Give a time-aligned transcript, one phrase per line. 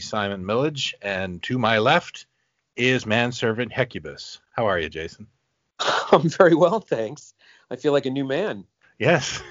[0.00, 2.26] Simon Millage, and to my left
[2.74, 4.40] is manservant Hecubus.
[4.52, 5.28] How are you, Jason?
[5.78, 7.34] I'm very well, thanks.
[7.70, 8.64] I feel like a new man.
[8.98, 9.42] Yes.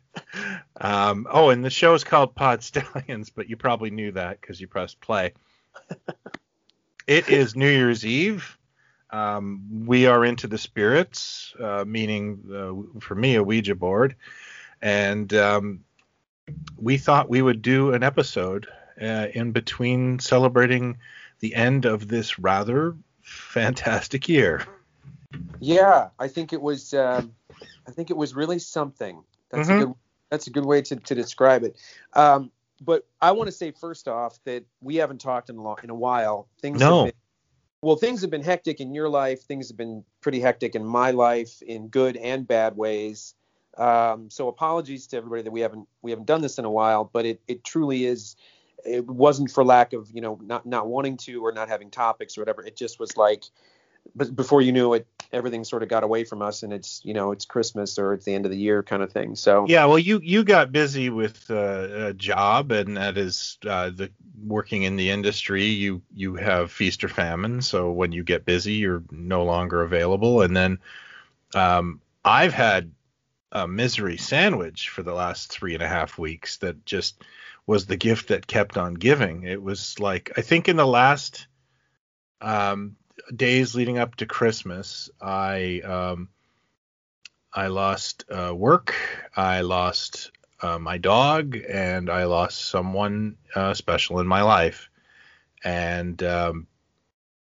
[0.80, 4.60] um, oh, and the show is called Pod Stallions, but you probably knew that because
[4.60, 5.34] you pressed play.
[7.06, 8.56] it is New Year's Eve.
[9.10, 14.14] Um, we are into the spirits, uh, meaning uh, for me a Ouija board,
[14.80, 15.84] and um,
[16.76, 18.68] we thought we would do an episode
[19.00, 20.98] uh, in between celebrating
[21.40, 24.64] the end of this rather fantastic year.
[25.60, 26.94] Yeah, I think it was.
[26.94, 27.34] Um,
[27.86, 29.22] I think it was really something.
[29.50, 29.80] That's mm-hmm.
[29.80, 29.94] a good.
[30.30, 31.76] That's a good way to, to describe it.
[32.12, 35.90] Um, but I want to say first off that we haven't talked in a, in
[35.90, 36.48] a while.
[36.62, 37.06] Things no.
[37.06, 37.12] Been,
[37.82, 39.42] well, things have been hectic in your life.
[39.42, 43.34] Things have been pretty hectic in my life in good and bad ways.
[43.76, 47.04] Um, so apologies to everybody that we haven't we haven't done this in a while,
[47.04, 48.36] but it it truly is
[48.84, 52.36] it wasn't for lack of you know not not wanting to or not having topics
[52.36, 52.64] or whatever.
[52.64, 53.44] It just was like,
[54.14, 57.14] but before you knew it, everything sort of got away from us, and it's you
[57.14, 59.36] know it's Christmas or it's the end of the year kind of thing.
[59.36, 63.90] So yeah, well you you got busy with uh, a job, and that is uh,
[63.90, 64.10] the
[64.46, 65.64] working in the industry.
[65.64, 70.42] You you have feast or famine, so when you get busy, you're no longer available,
[70.42, 70.78] and then
[71.54, 72.92] um, I've had
[73.52, 77.22] a misery sandwich for the last three and a half weeks that just
[77.70, 79.44] was the gift that kept on giving.
[79.44, 81.46] It was like I think in the last
[82.40, 82.96] um,
[83.34, 86.30] days leading up to Christmas, I um,
[87.52, 88.96] I lost uh, work,
[89.36, 94.90] I lost uh, my dog, and I lost someone uh, special in my life.
[95.62, 96.66] And um,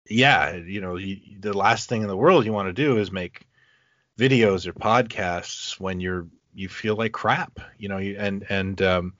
[0.09, 3.11] yeah, you know, you, the last thing in the world you want to do is
[3.11, 3.45] make
[4.17, 9.13] videos or podcasts when you're you feel like crap, you know, and and um,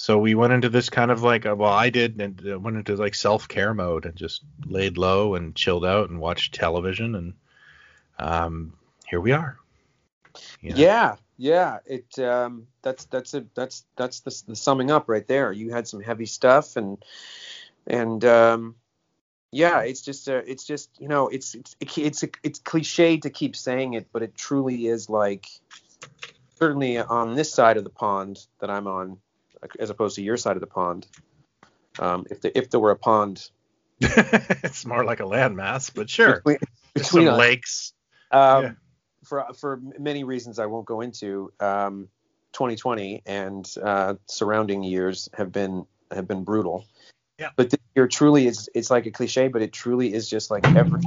[0.00, 2.78] so we went into this kind of like, uh, well, I did, and uh, went
[2.78, 7.14] into like self care mode and just laid low and chilled out and watched television,
[7.14, 7.34] and
[8.18, 8.72] um,
[9.06, 9.58] here we are.
[10.62, 10.76] You know?
[10.78, 11.78] Yeah, yeah.
[11.84, 15.52] It um, that's that's a that's that's the, the summing up right there.
[15.52, 16.96] You had some heavy stuff, and
[17.86, 18.76] and um,
[19.50, 23.54] yeah, it's just a, it's just you know, it's it's it's it's cliche to keep
[23.54, 25.46] saying it, but it truly is like
[26.58, 29.18] certainly on this side of the pond that I'm on
[29.78, 31.06] as opposed to your side of the pond.
[31.98, 33.50] Um, if the, if there were a pond,
[34.00, 36.58] it's more like a landmass, but sure, between,
[36.94, 37.38] between some us.
[37.38, 37.92] lakes.
[38.30, 38.72] Um, yeah.
[39.24, 42.08] For for many reasons I won't go into, um,
[42.52, 46.86] 2020 and uh, surrounding years have been have been brutal.
[47.38, 47.50] Yeah.
[47.56, 50.66] But this year truly is it's like a cliche, but it truly is just like
[50.76, 51.02] every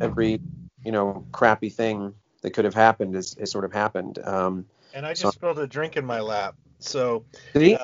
[0.00, 0.40] every
[0.84, 4.18] you know crappy thing that could have happened has, has sort of happened.
[4.18, 6.56] Um, and I just so, spilled a drink in my lap.
[6.78, 7.26] So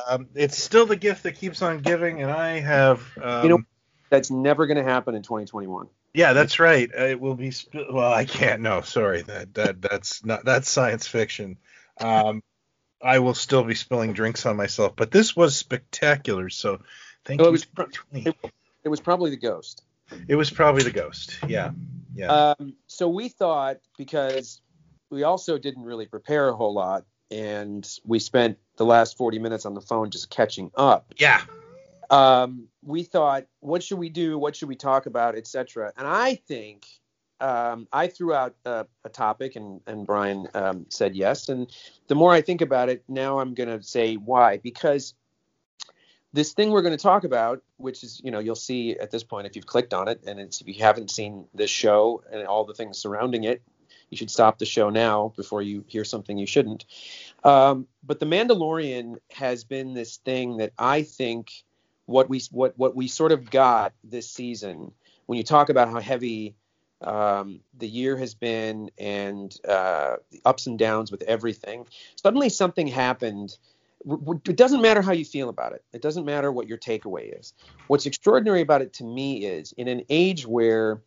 [0.08, 3.06] um, it's still the gift that keeps on giving, and I have.
[3.22, 3.62] Um, you know,
[4.10, 5.88] that's never going to happen in 2021.
[6.14, 6.90] Yeah, that's right.
[6.90, 7.50] It will be.
[7.52, 8.62] Sp- well, I can't.
[8.62, 9.22] No, sorry.
[9.22, 11.58] That that that's not that's science fiction.
[12.00, 12.42] Um,
[13.02, 16.48] I will still be spilling drinks on myself, but this was spectacular.
[16.50, 16.80] So
[17.24, 17.46] thank you.
[17.46, 17.66] It was,
[18.12, 18.36] it,
[18.84, 19.82] it was probably the ghost.
[20.28, 21.38] It was probably the ghost.
[21.46, 21.72] Yeah.
[22.14, 22.54] Yeah.
[22.58, 24.60] Um, so we thought because
[25.12, 29.64] we also didn't really prepare a whole lot and we spent the last 40 minutes
[29.64, 31.14] on the phone just catching up.
[31.16, 31.42] Yeah.
[32.10, 34.38] Um, we thought, what should we do?
[34.38, 35.92] What should we talk about, etc.
[35.96, 36.86] And I think
[37.40, 41.48] um, I threw out a, a, topic, and and Brian um, said yes.
[41.48, 41.75] And
[42.08, 44.58] the more I think about it, now I'm going to say why.
[44.58, 45.14] Because
[46.34, 49.25] this thing we're going to talk about, which is, you know, you'll see at this
[49.25, 52.46] point if you've clicked on it, and it's if you haven't seen this show and
[52.46, 53.62] all the things surrounding it,
[54.12, 56.85] you should stop the show now before you hear something you shouldn't.
[57.44, 61.50] Um, but the Mandalorian has been this thing that I think
[62.05, 64.93] what we what what we sort of got this season
[65.26, 66.55] when you talk about how heavy
[67.00, 71.87] um, the year has been and uh, the ups and downs with everything.
[72.17, 73.56] Suddenly something happened.
[74.05, 75.85] It doesn't matter how you feel about it.
[75.94, 77.55] It doesn't matter what your takeaway is.
[77.87, 81.00] What's extraordinary about it to me is in an age where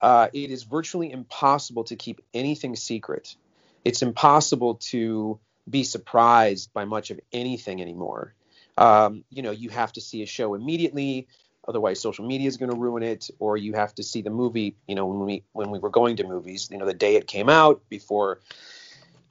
[0.00, 3.36] uh, it is virtually impossible to keep anything secret.
[3.84, 5.38] It's impossible to
[5.68, 8.34] be surprised by much of anything anymore.
[8.76, 11.28] Um, you know, you have to see a show immediately,
[11.66, 13.30] otherwise social media is going to ruin it.
[13.38, 14.76] Or you have to see the movie.
[14.86, 17.26] You know, when we when we were going to movies, you know, the day it
[17.26, 18.40] came out before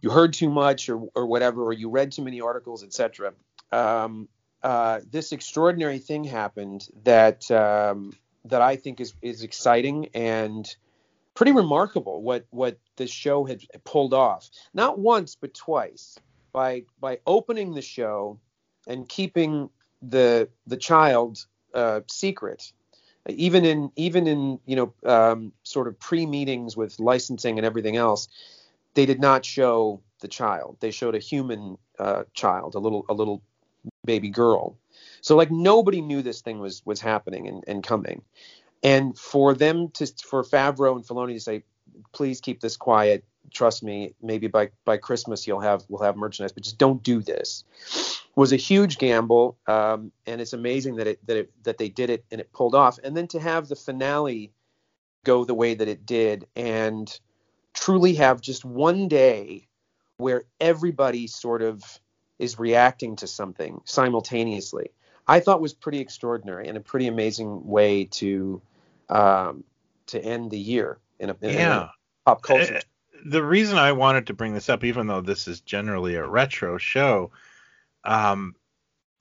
[0.02, 3.34] you heard too much or or whatever, or you read too many articles, etc.
[3.72, 4.28] Um,
[4.64, 8.14] uh, this extraordinary thing happened that um,
[8.46, 10.74] that I think is is exciting and
[11.34, 14.50] pretty remarkable what what this show had pulled off.
[14.74, 16.18] Not once but twice
[16.52, 18.40] by by opening the show
[18.88, 19.70] and keeping
[20.02, 22.72] the the child uh, secret.
[23.28, 27.98] Even in even in you know um, sort of pre meetings with licensing and everything
[27.98, 28.28] else,
[28.94, 30.78] they did not show the child.
[30.80, 33.42] They showed a human uh, child, a little a little
[34.06, 34.78] baby girl.
[35.26, 38.22] So like nobody knew this thing was was happening and, and coming.
[38.84, 41.64] And for them to for Favreau and Filoni to say,
[42.14, 43.26] please keep this quiet.
[43.50, 47.24] Trust me, maybe by by Christmas you'll have we'll have merchandise, but just don't do
[47.24, 47.64] this.
[48.36, 52.12] Was a huge gamble, um, and it's amazing that it that it that they did
[52.12, 53.00] it and it pulled off.
[53.04, 54.52] And then to have the finale
[55.24, 57.20] go the way that it did, and
[57.74, 59.68] truly have just one day
[60.18, 61.82] where everybody sort of
[62.38, 64.92] is reacting to something simultaneously.
[65.28, 68.62] I thought was pretty extraordinary and a pretty amazing way to
[69.10, 69.64] um,
[70.08, 71.84] to end the year in a, in yeah.
[71.84, 71.90] a
[72.26, 72.78] pop culture.
[72.78, 72.82] Uh,
[73.26, 76.78] the reason I wanted to bring this up, even though this is generally a retro
[76.78, 77.32] show,
[78.04, 78.56] um,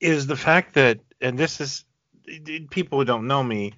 [0.01, 1.85] is the fact that, and this is
[2.71, 3.73] people who don't know me,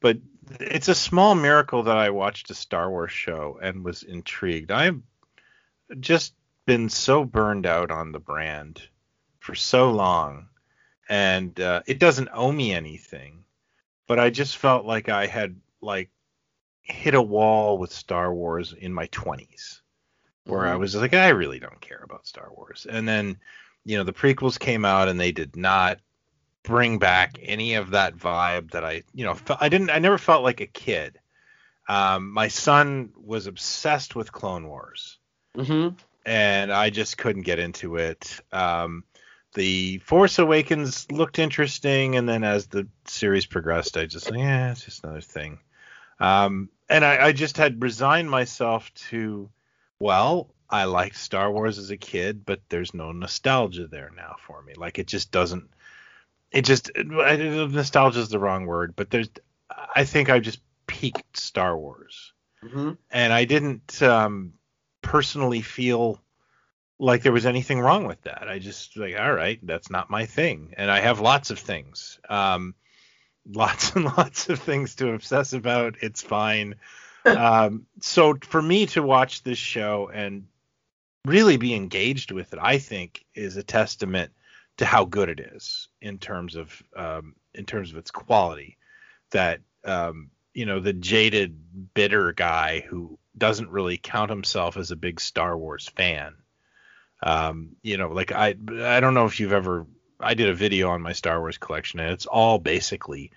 [0.00, 0.18] but
[0.58, 4.72] it's a small miracle that I watched a Star Wars show and was intrigued.
[4.72, 5.00] I've
[6.00, 6.34] just
[6.66, 8.82] been so burned out on the brand
[9.38, 10.48] for so long,
[11.10, 13.44] and uh, it doesn't owe me anything,
[14.06, 16.08] but I just felt like I had like
[16.82, 19.80] hit a wall with Star Wars in my 20s,
[20.44, 20.72] where mm-hmm.
[20.72, 23.36] I was like, I really don't care about Star Wars, and then
[23.84, 25.98] you know the prequels came out and they did not
[26.62, 30.44] bring back any of that vibe that I, you know, I didn't, I never felt
[30.44, 31.18] like a kid.
[31.88, 35.18] Um, my son was obsessed with Clone Wars,
[35.56, 35.96] mm-hmm.
[36.24, 38.40] and I just couldn't get into it.
[38.52, 39.04] Um,
[39.54, 44.84] the Force Awakens looked interesting, and then as the series progressed, I just, yeah, it's
[44.84, 45.58] just another thing.
[46.18, 49.50] Um, and I, I just had resigned myself to,
[49.98, 54.62] well, I liked Star Wars as a kid, but there's no nostalgia there now for
[54.62, 54.74] me.
[54.76, 55.68] Like it just doesn't
[56.52, 59.28] it just nostalgia is the wrong word, but there's
[59.94, 62.32] I think I just peaked Star Wars,
[62.62, 62.92] mm-hmm.
[63.10, 64.54] and I didn't um,
[65.02, 66.20] personally feel
[67.00, 68.46] like there was anything wrong with that.
[68.48, 72.20] I just like all right, that's not my thing, and I have lots of things,
[72.28, 72.74] um,
[73.46, 75.96] lots and lots of things to obsess about.
[76.02, 76.76] It's fine.
[77.24, 80.46] um, so for me to watch this show and
[81.26, 84.32] really be engaged with it, I think is a testament
[84.78, 88.76] to how good it is in terms of um, in terms of its quality.
[89.30, 94.96] That um, you know the jaded, bitter guy who doesn't really count himself as a
[94.96, 96.34] big Star Wars fan.
[97.22, 99.86] Um, you know, like I I don't know if you've ever
[100.18, 103.30] I did a video on my Star Wars collection and it's all basically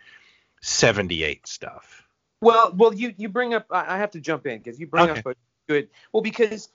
[0.61, 2.03] 78 stuff.
[2.41, 5.19] Well, well, you you bring up I have to jump in because you bring okay.
[5.19, 5.35] up a
[5.67, 6.69] good well because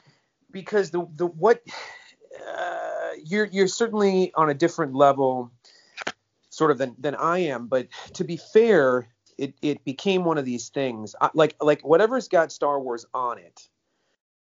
[0.51, 1.63] because the the what
[2.47, 5.51] uh, you're you're certainly on a different level,
[6.51, 7.67] sort of than than I am.
[7.67, 11.15] But to be fair, it it became one of these things.
[11.21, 13.69] I, like like whatever's got Star Wars on it,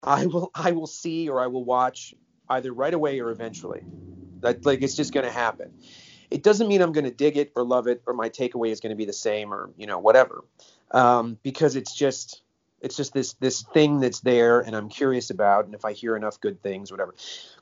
[0.03, 2.15] I will I will see or I will watch
[2.53, 3.83] either right away or eventually.
[4.41, 5.73] That like it's just going to happen.
[6.31, 8.81] It doesn't mean I'm going to dig it or love it or my takeaway is
[8.81, 10.45] going to be the same or you know whatever,
[10.91, 12.43] um, because it's just
[12.81, 16.17] it's just this this thing that's there and I'm curious about and if I hear
[16.17, 17.15] enough good things whatever.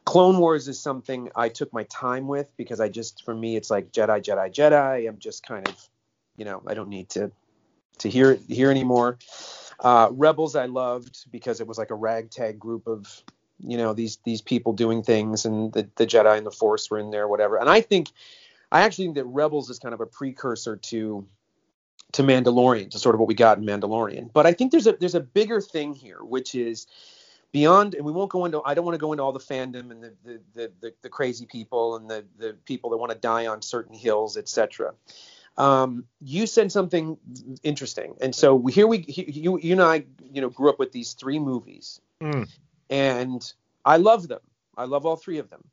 [0.07, 3.71] Clone Wars is something I took my time with because I just for me it's
[3.71, 5.09] like Jedi Jedi Jedi.
[5.09, 5.77] I'm just kind of
[6.37, 7.31] you know I don't need to
[7.99, 9.19] to hear hear anymore.
[9.79, 13.23] Uh, Rebels I loved because it was like a ragtag group of
[13.63, 16.99] you know these these people doing things and the the Jedi and the Force were
[16.99, 17.57] in there whatever.
[17.57, 18.09] And I think
[18.73, 21.27] I actually think that Rebels is kind of a precursor to
[22.13, 24.33] to Mandalorian, to sort of what we got in Mandalorian.
[24.33, 26.87] But I think there's a there's a bigger thing here, which is
[27.53, 29.91] beyond and we won't go into I don't want to go into all the fandom
[29.91, 33.19] and the the the, the, the crazy people and the the people that want to
[33.19, 34.95] die on certain hills, etc.
[35.57, 37.19] Um, you said something
[37.63, 41.15] interesting, and so here we you you and I you know grew up with these
[41.15, 42.49] three movies, mm.
[42.91, 43.53] And
[43.85, 44.41] I love them.
[44.77, 45.65] I love all three of them.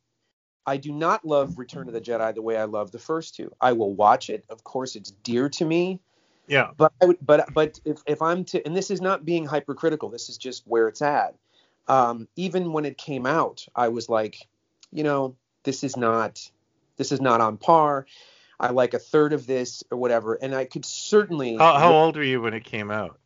[0.65, 3.51] I do not love Return of the Jedi the way I love the first two.
[3.59, 4.45] I will watch it.
[4.49, 5.99] Of course, it's dear to me.
[6.47, 6.71] Yeah.
[6.75, 10.09] But I would, but but if if I'm to, and this is not being hypercritical.
[10.09, 11.35] This is just where it's at.
[11.87, 14.47] Um, even when it came out, I was like,
[14.91, 16.49] you know, this is not
[16.97, 18.05] this is not on par.
[18.59, 21.57] I like a third of this or whatever, and I could certainly.
[21.57, 23.19] How, how old were you when it came out?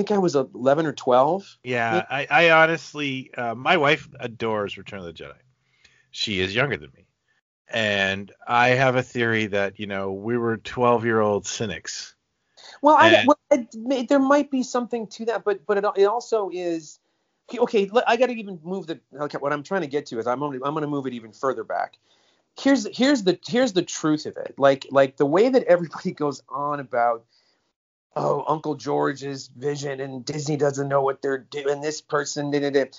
[0.00, 1.58] I think I was 11 or 12.
[1.62, 5.34] Yeah, I, I honestly, uh, my wife adores Return of the Jedi.
[6.10, 7.04] She is younger than me,
[7.68, 12.14] and I have a theory that you know we were 12 year old cynics.
[12.80, 16.48] Well, I, well it, there might be something to that, but but it, it also
[16.50, 16.98] is
[17.54, 17.90] okay.
[18.06, 19.00] I got to even move the.
[19.14, 21.12] Okay, what I'm trying to get to is I'm only, I'm going to move it
[21.12, 21.98] even further back.
[22.58, 24.54] Here's here's the here's the truth of it.
[24.56, 27.26] Like like the way that everybody goes on about
[28.16, 31.80] oh Uncle George's vision and Disney doesn't know what they're doing.
[31.80, 32.98] This person did it.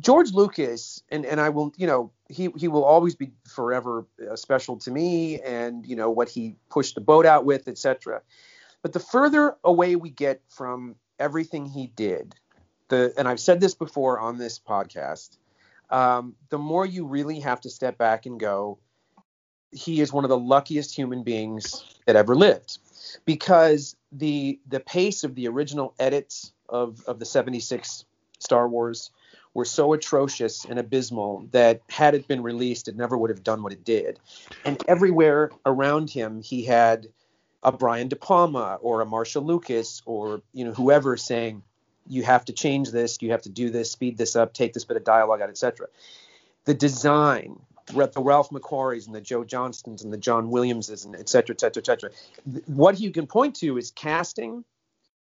[0.00, 4.36] George Lucas, and and I will, you know, he he will always be forever uh,
[4.36, 8.22] special to me, and you know what he pushed the boat out with, etc.
[8.82, 12.34] But the further away we get from everything he did,
[12.88, 15.38] the and I've said this before on this podcast,
[15.90, 18.78] um, the more you really have to step back and go,
[19.70, 22.78] he is one of the luckiest human beings that ever lived,
[23.24, 28.04] because the the pace of the original edits of of the 76
[28.38, 29.10] Star Wars
[29.54, 33.62] were so atrocious and abysmal that had it been released, it never would have done
[33.62, 34.20] what it did.
[34.66, 37.08] And everywhere around him, he had
[37.62, 41.62] a Brian De Palma or a Marcia Lucas or you know whoever saying,
[42.06, 43.18] "You have to change this.
[43.20, 43.90] You have to do this.
[43.90, 44.52] Speed this up.
[44.52, 45.88] Take this bit of dialogue out, etc."
[46.64, 51.28] The design, the Ralph McQuarries and the Joe Johnstons and the John Williamses and et
[51.28, 52.10] cetera, et cetera, et cetera.
[52.66, 54.64] What you can point to is casting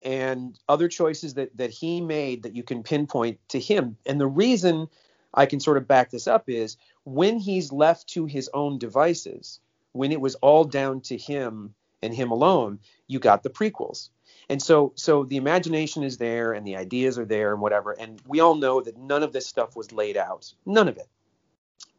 [0.02, 3.96] and other choices that that he made that you can pinpoint to him.
[4.06, 4.88] And the reason
[5.34, 9.60] I can sort of back this up is when he's left to his own devices,
[9.92, 14.08] when it was all down to him and him alone, you got the prequels.
[14.48, 17.92] And so so the imagination is there and the ideas are there and whatever.
[17.92, 20.52] And we all know that none of this stuff was laid out.
[20.66, 21.08] None of it.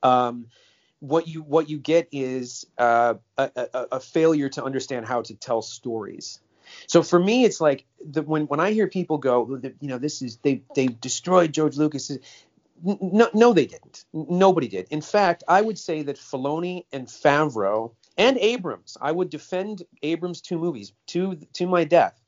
[0.03, 0.47] Um,
[0.99, 5.35] what you what you get is uh, a, a, a failure to understand how to
[5.35, 6.39] tell stories
[6.87, 10.21] so for me, it's like the, when when I hear people go, you know, this
[10.21, 12.11] is they they destroyed George Lucas.
[12.83, 14.05] No, no, they didn't.
[14.13, 14.87] Nobody did.
[14.89, 20.41] In fact, I would say that Filoni and Favreau and Abrams, I would defend Abrams'
[20.41, 22.19] two movies to to my death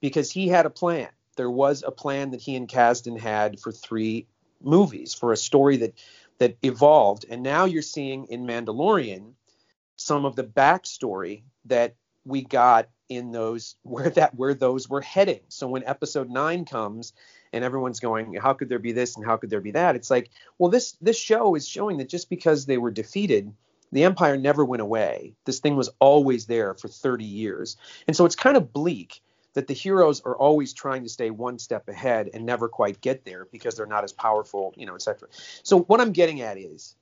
[0.00, 1.08] because he had a plan.
[1.36, 4.26] There was a plan that he and Kasdan had for three
[4.60, 5.94] movies for a story that
[6.42, 9.34] that evolved, and now you're seeing in Mandalorian
[9.94, 11.94] some of the backstory that
[12.24, 15.38] we got in those where that where those were heading.
[15.48, 17.12] So when episode 9 comes
[17.52, 19.94] and everyone's going how could there be this and how could there be that?
[19.94, 23.54] It's like, well this this show is showing that just because they were defeated
[23.92, 25.34] the empire never went away.
[25.44, 27.76] This thing was always there for 30 years.
[28.08, 29.20] And so it's kind of bleak
[29.54, 33.24] that the heroes are always trying to stay one step ahead and never quite get
[33.24, 35.28] there because they're not as powerful, you know, etc.
[35.62, 36.96] So what I'm getting at is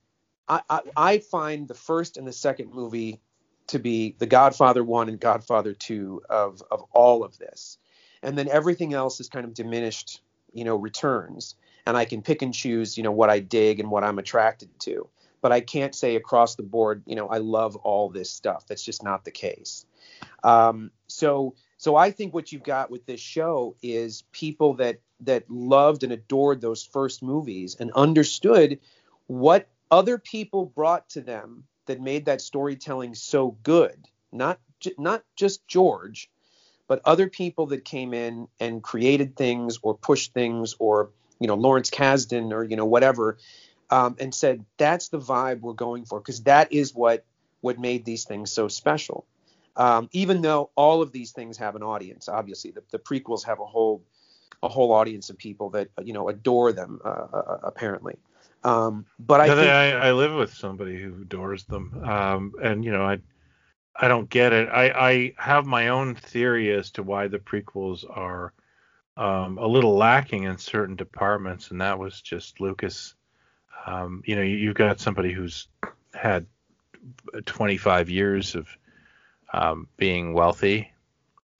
[0.48, 3.20] I, I, I find the first and the second movie
[3.68, 7.78] to be the Godfather 1 and Godfather 2 of of all of this.
[8.22, 10.20] And then everything else is kind of diminished,
[10.52, 11.54] you know, returns.
[11.86, 14.68] And I can pick and choose, you know, what I dig and what I'm attracted
[14.80, 15.08] to.
[15.40, 18.66] But I can't say across the board, you know, I love all this stuff.
[18.66, 19.86] That's just not the case.
[20.42, 25.50] Um, so so I think what you've got with this show is people that that
[25.50, 28.80] loved and adored those first movies and understood
[29.28, 34.06] what other people brought to them that made that storytelling so good.
[34.30, 34.60] Not
[34.98, 36.30] not just George,
[36.86, 41.08] but other people that came in and created things or pushed things or
[41.38, 43.38] you know Lawrence Kasdan or you know whatever,
[43.88, 47.24] um, and said that's the vibe we're going for because that is what
[47.62, 49.24] what made these things so special.
[49.76, 53.60] Um, even though all of these things have an audience, obviously the, the prequels have
[53.60, 54.02] a whole
[54.62, 58.16] a whole audience of people that you know adore them uh, uh, apparently.
[58.62, 62.92] Um, but I, think, I, I live with somebody who adores them, um, and you
[62.92, 63.18] know I
[63.96, 64.68] I don't get it.
[64.68, 68.52] I I have my own theory as to why the prequels are
[69.16, 73.14] um, a little lacking in certain departments, and that was just Lucas.
[73.86, 75.68] Um, you know, you, have got somebody who's
[76.12, 76.46] had
[77.46, 78.68] 25 years of
[79.52, 80.92] um, being wealthy,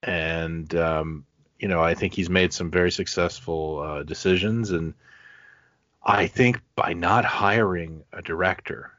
[0.02, 1.26] and um,
[1.58, 4.94] you know, I think he's made some very successful uh, decisions and
[6.02, 8.92] I think by not hiring a director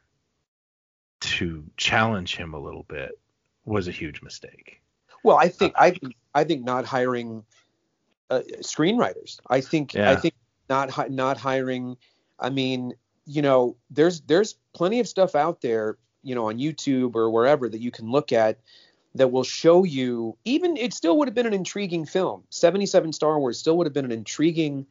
[1.21, 3.19] to challenge him a little bit
[3.65, 4.81] was a huge mistake.
[5.23, 7.43] Well, I think uh, I think I think not hiring
[8.29, 9.39] uh, screenwriters.
[9.47, 10.11] I think yeah.
[10.11, 10.35] I think
[10.69, 11.97] not not hiring.
[12.39, 12.93] I mean,
[13.25, 17.67] you know, there's there's plenty of stuff out there, you know, on YouTube or wherever
[17.67, 18.59] that you can look at
[19.15, 22.43] that will show you even it still would have been an intriguing film.
[22.49, 24.85] 77 star wars still would have been an intriguing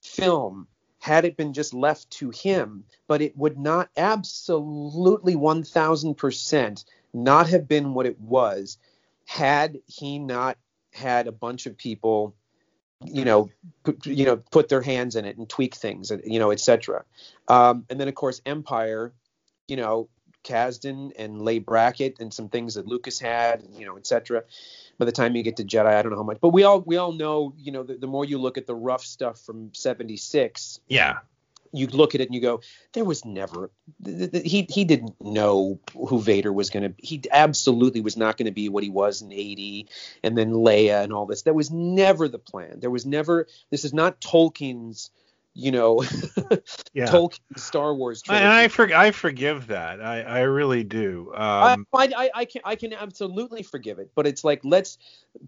[0.00, 0.66] film
[0.98, 7.68] had it been just left to him but it would not absolutely 1000% not have
[7.68, 8.78] been what it was
[9.24, 10.56] had he not
[10.92, 12.34] had a bunch of people
[13.04, 13.50] you know
[13.84, 17.04] put, you know put their hands in it and tweak things you know etc
[17.48, 19.12] um, and then of course empire
[19.68, 20.08] you know
[20.46, 24.44] Kasdan and Leigh Brackett and some things that Lucas had, you know, etc.
[24.98, 26.80] By the time you get to Jedi, I don't know how much, but we all
[26.80, 29.74] we all know, you know, the, the more you look at the rough stuff from
[29.74, 31.18] '76, yeah,
[31.72, 32.60] you look at it and you go,
[32.92, 33.70] there was never
[34.04, 36.94] th- th- he he didn't know who Vader was going to.
[36.98, 39.88] He absolutely was not going to be what he was in '80,
[40.22, 41.42] and then Leia and all this.
[41.42, 42.80] That was never the plan.
[42.80, 43.48] There was never.
[43.70, 45.10] This is not Tolkien's
[45.56, 46.02] you know,
[46.92, 47.06] yeah.
[47.06, 48.20] Tolkien Star Wars.
[48.20, 48.44] Trilogy.
[48.44, 50.02] And I for, I forgive that.
[50.02, 51.32] I, I really do.
[51.34, 54.10] Um, I, I, I can I can absolutely forgive it.
[54.14, 54.98] But it's like let's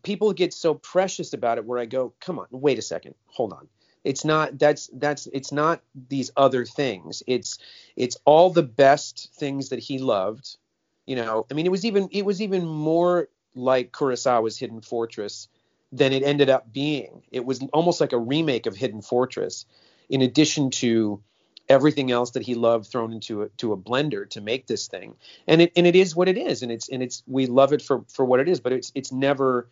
[0.03, 3.53] people get so precious about it where I go, come on, wait a second, hold
[3.53, 3.69] on.
[4.03, 7.23] It's not that's that's it's not these other things.
[7.27, 7.59] It's
[7.95, 10.57] it's all the best things that he loved.
[11.05, 15.49] You know, I mean, it was even it was even more like Kurosawa's Hidden Fortress
[15.93, 17.23] than it ended up being.
[17.31, 19.67] It was almost like a remake of Hidden Fortress
[20.09, 21.23] in addition to
[21.69, 25.15] everything else that he loved thrown into a, to a blender to make this thing.
[25.47, 27.83] And it and it is what it is, and it's and it's we love it
[27.83, 29.69] for for what it is, but it's it's never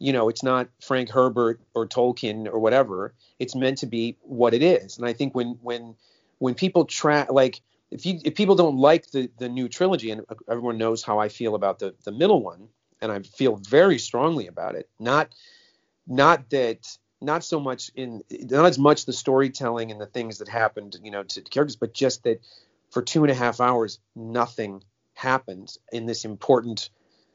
[0.00, 3.12] you know, it's not Frank Herbert or Tolkien or whatever.
[3.38, 4.96] It's meant to be what it is.
[4.96, 5.94] And I think when when
[6.38, 7.60] when people try like
[7.90, 11.28] if you if people don't like the the new trilogy and everyone knows how I
[11.28, 12.68] feel about the the middle one
[13.02, 14.88] and I feel very strongly about it.
[14.98, 15.28] Not
[16.06, 20.48] not that not so much in not as much the storytelling and the things that
[20.48, 22.40] happened, you know, to characters, but just that
[22.90, 24.82] for two and a half hours nothing
[25.14, 26.90] happened in this important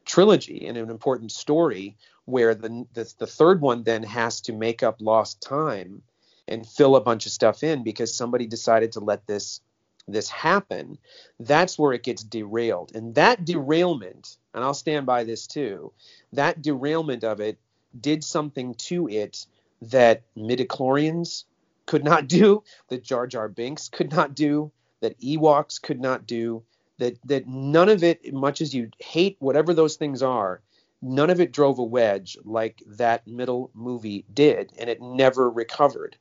[0.05, 4.83] trilogy and an important story where the, the the third one then has to make
[4.83, 6.01] up lost time
[6.47, 9.61] and fill a bunch of stuff in because somebody decided to let this
[10.07, 10.99] this happen.
[11.39, 12.95] That's where it gets derailed.
[12.95, 15.91] And that derailment and I'll stand by this too
[16.33, 17.59] that derailment of it
[17.99, 19.45] did something to it
[19.81, 21.43] that midichlorians
[21.85, 26.63] could not do, that Jar Jar Binks could not do, that Ewoks could not do,
[26.97, 30.61] that that none of it, much as you hate whatever those things are,
[31.01, 36.17] none of it drove a wedge like that middle movie did, and it never recovered.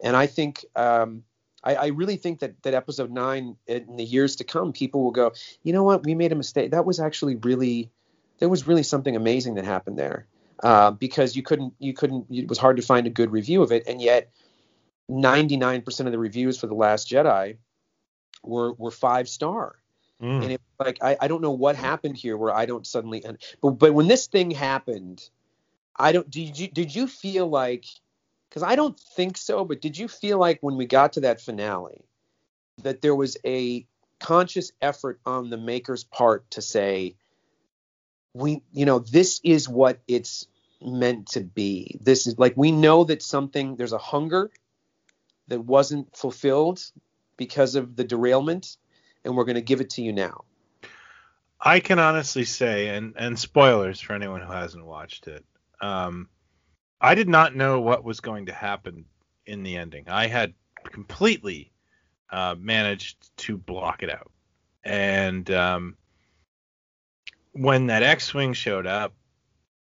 [0.00, 1.24] And I think um,
[1.64, 5.10] I, I, really think that that episode nine in the years to come, people will
[5.10, 5.32] go,
[5.64, 6.70] you know what, we made a mistake.
[6.70, 7.90] That was actually really
[8.38, 10.26] there was really something amazing that happened there
[10.62, 13.72] uh, because you couldn't you couldn't it was hard to find a good review of
[13.72, 14.30] it, and yet
[15.10, 17.56] 99% of the reviews for the Last Jedi
[18.42, 19.76] were were five star.
[20.22, 20.42] Mm.
[20.42, 23.24] And it like I, I don't know what happened here where I don't suddenly
[23.60, 25.28] but but when this thing happened,
[25.96, 27.84] I don't did you did you feel like
[28.48, 31.40] because I don't think so, but did you feel like when we got to that
[31.40, 32.04] finale
[32.82, 33.86] that there was a
[34.20, 37.14] conscious effort on the maker's part to say,
[38.34, 40.46] we you know this is what it's
[40.80, 41.98] meant to be.
[42.00, 44.50] This is like we know that something there's a hunger
[45.48, 46.80] that wasn't fulfilled
[47.36, 48.76] because of the derailment
[49.24, 50.44] and we're going to give it to you now.
[51.60, 55.44] I can honestly say and and spoilers for anyone who hasn't watched it
[55.80, 56.28] um
[57.00, 59.04] i did not know what was going to happen
[59.48, 60.04] in the ending.
[60.08, 61.72] I had completely
[62.30, 64.30] uh, managed to block it out.
[64.84, 65.96] And um
[67.58, 69.12] when that X-wing showed up,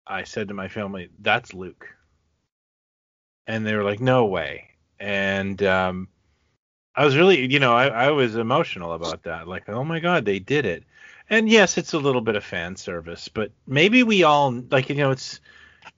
[0.08, 1.88] I said to my family, "That's Luke,"
[3.48, 6.08] and they were like, "No way!" And um,
[6.96, 9.48] I was really, you know, I, I was emotional about that.
[9.48, 10.84] Like, oh my God, they did it.
[11.30, 14.96] And yes, it's a little bit of fan service, but maybe we all like, you
[14.96, 15.40] know, it's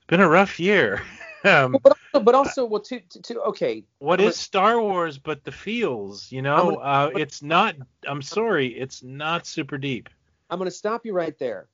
[0.06, 1.02] been a rough year.
[1.44, 3.82] um, but also, but also, well, to, to, to okay.
[3.98, 6.30] What is Star Wars but the feels?
[6.30, 7.74] You know, gonna, uh, it's not.
[8.06, 10.08] I'm sorry, it's not super deep.
[10.52, 11.66] I'm going to stop you right there.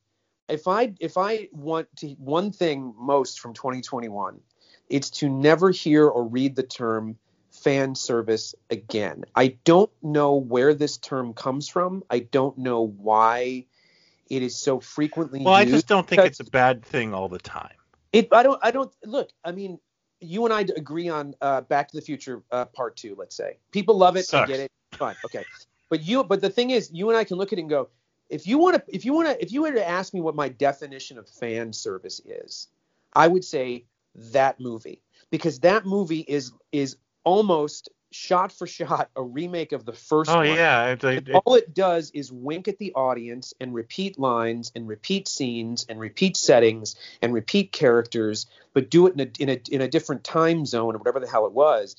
[0.49, 4.41] If I if I want to one thing most from 2021,
[4.89, 7.19] it's to never hear or read the term
[7.51, 9.25] fan service again.
[9.35, 12.05] I don't know where this term comes from.
[12.09, 13.67] I don't know why
[14.31, 15.55] it is so frequently well.
[15.55, 17.75] I just don't think it's a bad thing all the time.
[18.13, 19.81] It I don't I don't look, I mean,
[20.21, 23.59] you and I agree on uh, Back to the Future uh, Part 2, let's say.
[23.73, 24.49] People love it, Sucks.
[24.49, 24.73] I get it.
[24.93, 25.17] Fine.
[25.25, 25.45] Okay.
[25.91, 27.89] But you but the thing is, you and I can look at it and go,
[28.29, 30.35] if you want to if you want to if you were to ask me what
[30.35, 32.69] my definition of fan service is
[33.15, 39.23] i would say that movie because that movie is is almost shot for shot a
[39.23, 40.47] remake of the first Oh one.
[40.47, 44.89] yeah, it, it, All it does is wink at the audience and repeat lines and
[44.89, 49.61] repeat scenes and repeat settings and repeat characters, but do it in a in a
[49.71, 51.97] in a different time zone or whatever the hell it was.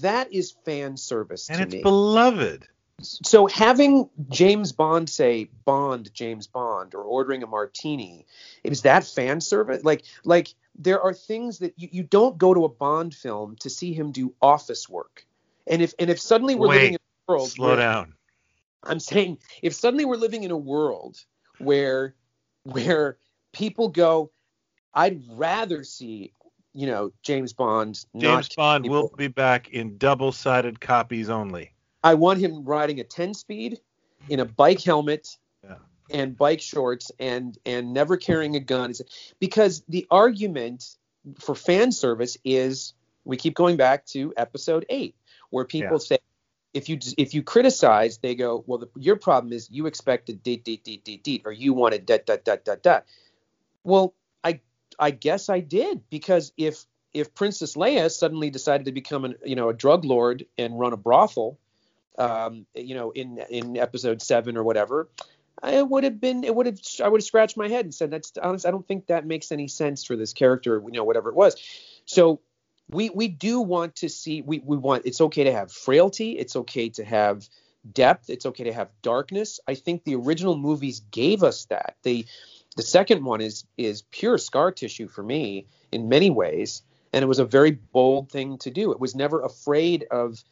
[0.00, 1.82] That is fan service and to it's me.
[1.82, 2.66] beloved.
[3.02, 8.26] So having James Bond say Bond James Bond or ordering a martini,
[8.64, 9.84] is that fan service?
[9.84, 13.70] Like like there are things that you, you don't go to a Bond film to
[13.70, 15.26] see him do office work.
[15.66, 18.14] And if and if suddenly we're living in a world Slow where- down.
[18.84, 21.16] I'm saying if suddenly we're living in a world
[21.58, 22.14] where
[22.64, 23.16] where
[23.52, 24.32] people go,
[24.92, 26.32] I'd rather see,
[26.72, 31.72] you know, James Bond not James Bond will be back in double-sided copies only.
[32.02, 33.80] I want him riding a 10 speed
[34.28, 35.76] in a bike helmet Yeah.
[36.10, 38.92] and bike shorts and and never carrying a gun
[39.38, 40.96] because the argument
[41.38, 45.14] for fan service is we keep going back to episode 8
[45.50, 45.98] where people Yeah.
[45.98, 46.18] say
[46.74, 50.64] if you if you criticize they go well the, your problem is you expected date
[50.64, 53.04] date date date date or you wanted dot dot dot dot dot
[53.84, 54.60] well I
[54.98, 59.54] I guess I did because if if Princess Leia suddenly decided to become an you
[59.54, 61.58] know a drug lord and run a brothel
[62.18, 65.08] um, you know, in in episode seven or whatever,
[65.62, 68.10] I would have been, it would have, I would have scratched my head and said,
[68.10, 68.66] that's honest.
[68.66, 71.56] I don't think that makes any sense for this character, you know, whatever it was.
[72.04, 72.40] So
[72.90, 76.56] we we do want to see, we we want, it's okay to have frailty, it's
[76.56, 77.48] okay to have
[77.92, 79.60] depth, it's okay to have darkness.
[79.66, 81.96] I think the original movies gave us that.
[82.02, 82.26] The
[82.76, 87.28] the second one is is pure scar tissue for me in many ways, and it
[87.28, 88.92] was a very bold thing to do.
[88.92, 90.42] It was never afraid of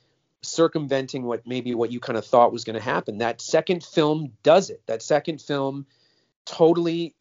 [0.43, 3.19] circumventing what maybe what you kind of thought was going to happen.
[3.19, 4.83] That second film does it.
[4.87, 5.87] That second film
[6.45, 7.15] totally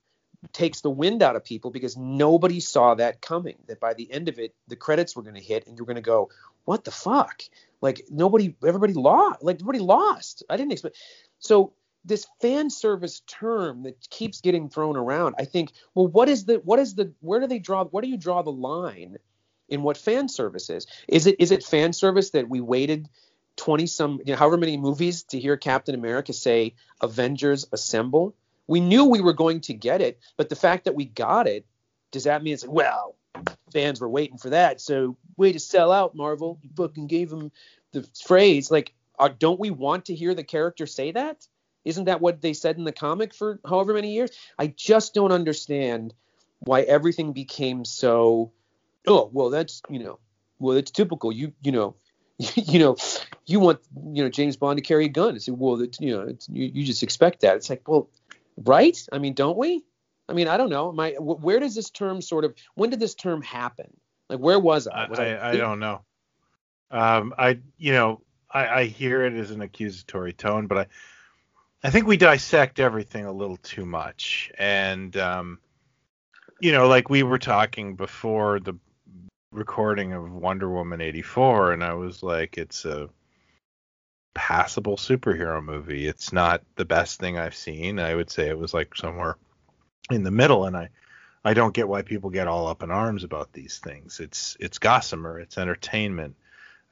[0.53, 3.57] takes the wind out of people because nobody saw that coming.
[3.67, 5.95] That by the end of it, the credits were going to hit and you're going
[5.95, 6.29] to go,
[6.65, 7.43] "What the fuck?"
[7.81, 9.43] Like nobody, everybody lost.
[9.43, 10.43] Like everybody lost.
[10.49, 10.97] I didn't expect.
[11.39, 11.73] So
[12.05, 16.55] this fan service term that keeps getting thrown around, I think, well, what is the,
[16.55, 19.17] what is the, where do they draw, where do you draw the line
[19.69, 20.87] in what fan service is?
[21.07, 23.09] Is it, is it fan service that we waited
[23.57, 28.35] 20 some, you know, however many movies to hear Captain America say Avengers assemble?
[28.67, 31.65] We knew we were going to get it, but the fact that we got it,
[32.11, 33.15] does that mean it's like, well,
[33.73, 36.59] fans were waiting for that, so way to sell out, Marvel.
[36.61, 37.51] You fucking gave them
[37.91, 38.69] the phrase.
[38.69, 41.47] Like, uh, don't we want to hear the character say that?
[41.85, 44.31] Isn't that what they said in the comic for however many years?
[44.57, 46.13] I just don't understand
[46.59, 48.51] why everything became so.
[49.07, 50.19] Oh well, that's you know,
[50.59, 51.31] well it's typical.
[51.31, 51.95] You you know,
[52.55, 52.97] you know,
[53.45, 53.79] you want
[54.13, 55.35] you know James Bond to carry a gun.
[55.35, 57.55] It's well, it's, you know, it's, you you just expect that.
[57.55, 58.09] It's like well,
[58.57, 58.97] right?
[59.11, 59.83] I mean, don't we?
[60.27, 60.91] I mean, I don't know.
[60.91, 63.91] My where does this term sort of when did this term happen?
[64.29, 65.07] Like where was I?
[65.09, 66.01] Was I, I, I don't know.
[66.91, 70.85] Um, I you know I, I hear it as an accusatory tone, but I
[71.83, 75.59] I think we dissect everything a little too much, and um,
[76.59, 78.73] you know, like we were talking before the
[79.51, 83.09] recording of Wonder Woman '84, and I was like, it's a
[84.33, 86.07] passable superhero movie.
[86.07, 87.99] It's not the best thing I've seen.
[87.99, 89.37] I would say it was like somewhere
[90.09, 90.89] in the middle, and I
[91.43, 94.19] I don't get why people get all up in arms about these things.
[94.19, 96.35] It's it's gossamer, it's entertainment,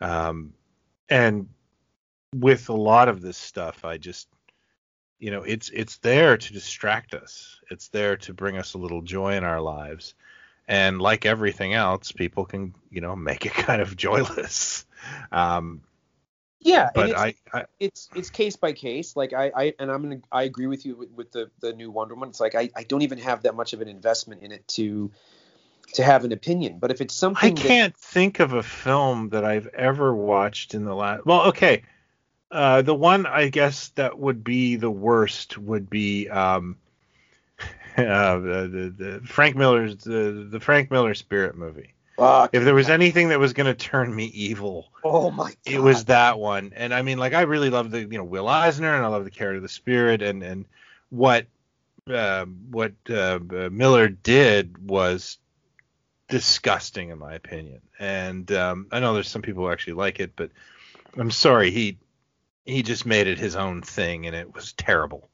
[0.02, 0.54] um,
[1.10, 1.50] and
[2.36, 4.28] with a lot of this stuff, I just
[5.20, 7.60] you know it's it's there to distract us.
[7.70, 10.16] It's there to bring us a little joy in our lives,
[10.68, 14.86] and like everything else, people can you know make it kind of joyless.
[15.32, 15.82] Um,
[16.60, 19.16] yeah, but it's, I, I it's it's case by case.
[19.16, 21.92] Like I, I and I'm gonna I agree with you with, with the the new
[21.92, 22.30] Wonder Woman.
[22.30, 25.12] It's like I, I don't even have that much of an investment in it to
[25.94, 26.80] to have an opinion.
[26.80, 30.84] But if it's something I can't think of a film that I've ever watched in
[30.84, 31.26] the last.
[31.26, 31.84] Well, okay,
[32.52, 36.78] uh, the one I guess that would be the worst would be um,
[38.06, 41.94] uh, the, the, Frank Miller's the, the Frank Miller Spirit movie.
[42.18, 42.52] Fuck.
[42.54, 45.80] If there was anything that was going to turn me evil, oh my god, it
[45.80, 46.74] was that one.
[46.76, 49.24] And I mean, like, I really love the you know Will Eisner, and I love
[49.24, 50.66] the character of the Spirit, and and
[51.10, 51.46] what
[52.10, 53.40] uh, what uh,
[53.72, 55.38] Miller did was
[56.28, 57.82] disgusting in my opinion.
[58.00, 60.52] And um, I know there's some people who actually like it, but
[61.18, 61.98] I'm sorry he
[62.66, 65.30] he just made it his own thing, and it was terrible.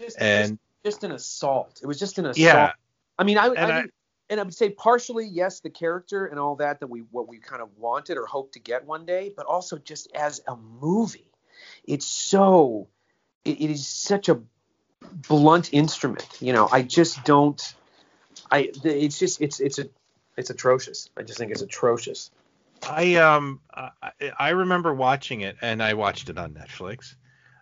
[0.00, 1.80] just, And just, just an assault.
[1.82, 2.36] It was just an assault.
[2.38, 2.72] yeah,
[3.18, 3.92] I mean, I, And I, I- would-
[4.30, 7.38] and I would say partially yes, the character and all that that we what we
[7.38, 11.30] kind of wanted or hoped to get one day, but also just as a movie,
[11.84, 12.88] it's so
[13.44, 14.38] it, it is such a
[15.28, 16.28] blunt instrument.
[16.40, 17.74] You know, I just don't.
[18.50, 19.88] I it's just it's it's a
[20.36, 21.08] it's atrocious.
[21.16, 22.30] I just think it's atrocious.
[22.86, 23.90] I um I,
[24.38, 27.14] I remember watching it, and I watched it on Netflix.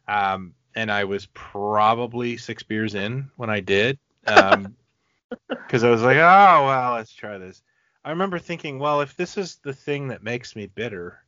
[0.08, 3.98] Um, and I was probably six beers in when I did.
[4.26, 4.76] Um,
[5.48, 7.62] because I was like, oh well, let's try this.
[8.04, 11.18] I remember thinking, well, if this is the thing that makes me bitter,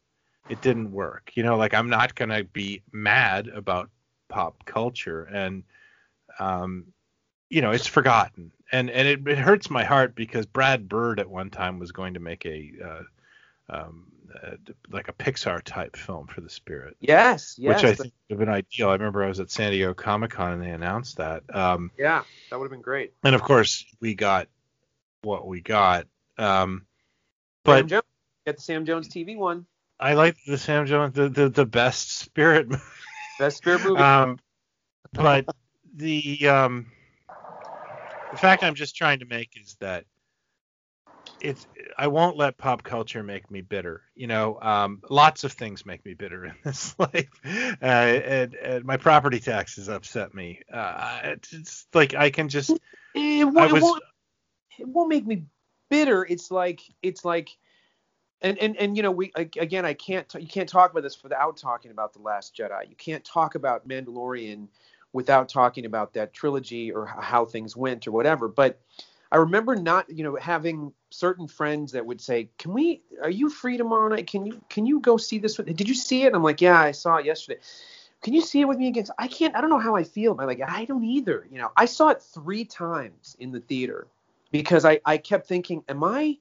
[0.49, 1.33] it didn't work.
[1.35, 3.91] You know, like I'm not gonna be mad about
[4.29, 5.65] pop culture, and
[6.39, 6.87] um,
[7.51, 11.29] you know, it's forgotten, and and it, it hurts my heart because Brad Bird at
[11.29, 13.03] one time was going to make a uh,
[13.69, 14.07] um,
[14.43, 14.57] uh,
[14.91, 16.97] like a Pixar type film for the Spirit.
[17.01, 17.83] Yes, yes.
[17.83, 18.91] Which I think would have been ideal.
[18.91, 21.43] I remember I was at San Diego Comic Con and they announced that.
[21.55, 23.13] Um, yeah, that would have been great.
[23.25, 24.49] And of course, we got
[25.23, 26.07] what we got.
[26.37, 26.87] Um,
[27.65, 28.05] but Sam Jones,
[28.47, 29.67] get the Sam Jones TV one.
[30.01, 32.69] I like the Sam Jones, the the, the best Spirit.
[33.39, 34.01] Best Spirit movie.
[34.01, 34.41] um,
[35.13, 35.47] but
[35.95, 36.87] the um,
[38.33, 40.07] the fact I'm just trying to make is that
[41.41, 44.03] it's I won't let pop culture make me bitter.
[44.15, 48.85] You know, um, lots of things make me bitter in this life, uh, and, and,
[48.85, 50.61] my property taxes upset me.
[50.73, 52.71] Uh, it's, it's, like I can just.
[53.15, 54.03] It, won't, was, it, won't,
[54.79, 55.45] it won't make me
[55.91, 56.27] bitter.
[56.29, 57.51] It's like it's like.
[58.41, 61.57] And, and and you know we again I can't you can't talk about this without
[61.57, 62.89] talking about the Last Jedi.
[62.89, 64.69] You can't talk about Mandalorian
[65.13, 68.47] without talking about that trilogy or how things went or whatever.
[68.47, 68.81] But
[69.31, 73.03] I remember not, you know, having certain friends that would say, "Can we?
[73.23, 74.27] Are you free tomorrow night?
[74.27, 75.57] Can you can you go see this?
[75.57, 77.61] Did you see it?" I'm like, "Yeah, I saw it yesterday."
[78.23, 79.07] Can you see it with me again?
[79.19, 79.55] I can't.
[79.55, 80.33] I don't know how I feel.
[80.39, 81.47] I'm like, I don't either.
[81.51, 84.09] You know, I saw it three times in the theater
[84.51, 86.37] because I I kept thinking, am I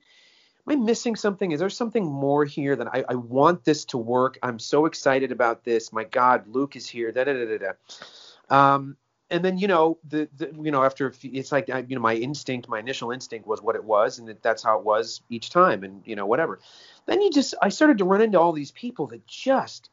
[0.67, 1.51] am I missing something?
[1.51, 4.39] Is there something more here that I, I want this to work?
[4.41, 5.93] I'm so excited about this.
[5.93, 7.11] My God, Luke is here.
[7.11, 8.75] Da da da da da.
[8.75, 8.97] Um,
[9.29, 12.69] and then you know the, the you know after it's like you know my instinct
[12.69, 15.83] my initial instinct was what it was and that that's how it was each time
[15.83, 16.59] and you know whatever.
[17.05, 19.89] Then you just i started to run into all these people that just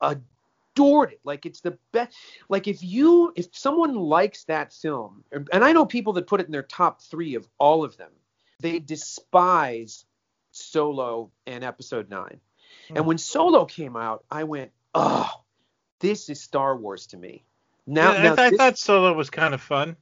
[0.00, 1.20] adored it.
[1.24, 2.16] Like it's the best
[2.48, 6.46] like if you if someone likes that film and i know people that put it
[6.46, 8.10] in their top three of all of them
[8.60, 10.04] they despise
[10.52, 12.40] solo and episode nine.
[12.88, 12.96] Hmm.
[12.98, 15.30] and when solo came out i went oh
[15.98, 17.44] this is star wars to me
[17.86, 19.96] now, yeah, now I, th- this, I thought Solo was kind of fun.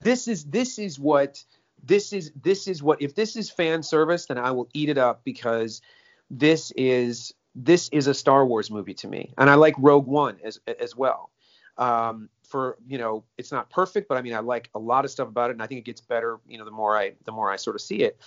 [0.00, 1.42] This is this is what
[1.82, 4.98] this is this is what if this is fan service, then I will eat it
[4.98, 5.82] up because
[6.30, 10.38] this is this is a Star Wars movie to me, and I like Rogue One
[10.44, 11.30] as as well.
[11.76, 15.10] Um, for you know, it's not perfect, but I mean, I like a lot of
[15.10, 16.38] stuff about it, and I think it gets better.
[16.46, 18.20] You know, the more I the more I sort of see it.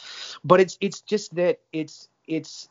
[0.43, 2.69] But it's it's just that it's it's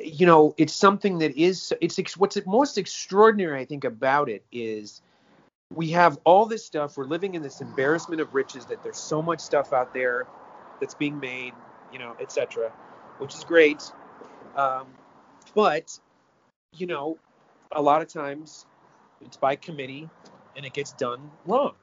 [0.00, 5.00] you know it's something that is it's what's most extraordinary I think about it is
[5.74, 6.96] we have all this stuff.
[6.96, 10.26] We're living in this embarrassment of riches that there's so much stuff out there
[10.80, 11.52] that's being made,
[11.92, 12.72] you know, etc.,
[13.18, 13.82] which is great.
[14.56, 14.86] Um,
[15.54, 15.98] but
[16.72, 17.18] you know,
[17.72, 18.66] a lot of times
[19.20, 20.08] it's by committee
[20.56, 21.74] and it gets done wrong.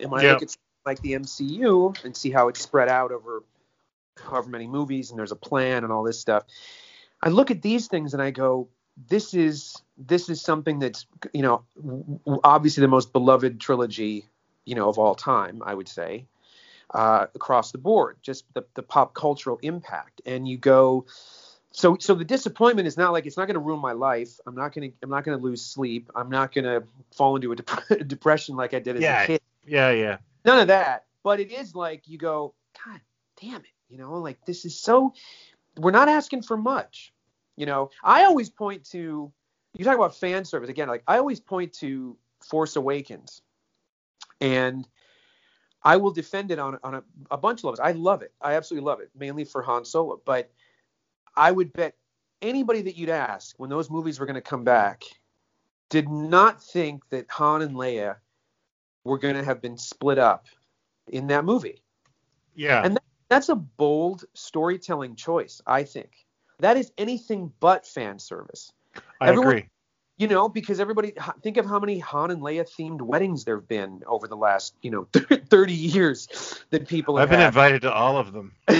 [0.00, 3.42] And when I look at like the MCU and see how it's spread out over
[4.22, 6.44] however many movies and there's a plan and all this stuff,
[7.22, 8.68] I look at these things and I go,
[9.08, 11.62] this is this is something that's you know
[12.44, 14.24] obviously the most beloved trilogy
[14.64, 16.26] you know of all time i would say
[16.94, 20.22] uh, across the board just the, the pop cultural impact.
[20.26, 21.06] And you go
[21.70, 24.38] so so the disappointment is not like it's not going to ruin my life.
[24.46, 26.10] I'm not going to i'm not going to lose sleep.
[26.14, 26.84] I'm not going to
[27.14, 29.40] fall into a dep- depression like i did as yeah, a kid.
[29.66, 30.16] yeah yeah.
[30.44, 31.04] None of that.
[31.22, 33.00] But it is like you go god
[33.40, 35.12] damn it you know like this is so
[35.76, 37.12] we're not asking for much
[37.58, 39.32] you know, I always point to
[39.76, 40.86] you talk about fan service again.
[40.86, 42.16] Like I always point to
[42.48, 43.42] Force Awakens,
[44.40, 44.86] and
[45.82, 47.80] I will defend it on on a, a bunch of levels.
[47.80, 48.32] I love it.
[48.40, 50.22] I absolutely love it, mainly for Han Solo.
[50.24, 50.52] But
[51.34, 51.96] I would bet
[52.40, 55.02] anybody that you'd ask when those movies were going to come back
[55.90, 58.16] did not think that Han and Leia
[59.02, 60.46] were going to have been split up
[61.08, 61.82] in that movie.
[62.54, 62.82] Yeah.
[62.84, 66.27] And that, that's a bold storytelling choice, I think.
[66.60, 68.72] That is anything but fan service.
[69.20, 69.68] I Everyone, agree.
[70.16, 74.02] You know, because everybody think of how many Han and Leia themed weddings there've been
[74.06, 77.46] over the last, you know, 30 years that people have I've been had.
[77.48, 78.52] invited to all of them.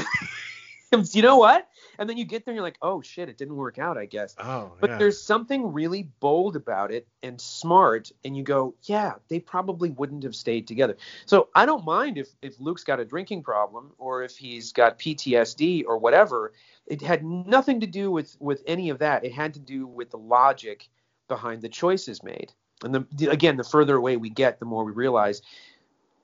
[1.12, 1.69] you know what?
[1.99, 4.07] And then you get there and you're like, oh shit, it didn't work out, I
[4.07, 4.37] guess.
[4.39, 4.99] Oh, but yeah.
[4.99, 10.23] there's something really bold about it and smart, and you go, yeah, they probably wouldn't
[10.23, 10.97] have stayed together.
[11.27, 14.99] So I don't mind if if Luke's got a drinking problem or if he's got
[14.99, 16.53] PTSD or whatever.
[16.87, 19.25] It had nothing to do with with any of that.
[19.25, 20.89] It had to do with the logic
[21.27, 22.53] behind the choices made.
[22.83, 25.43] And the, again, the further away we get, the more we realize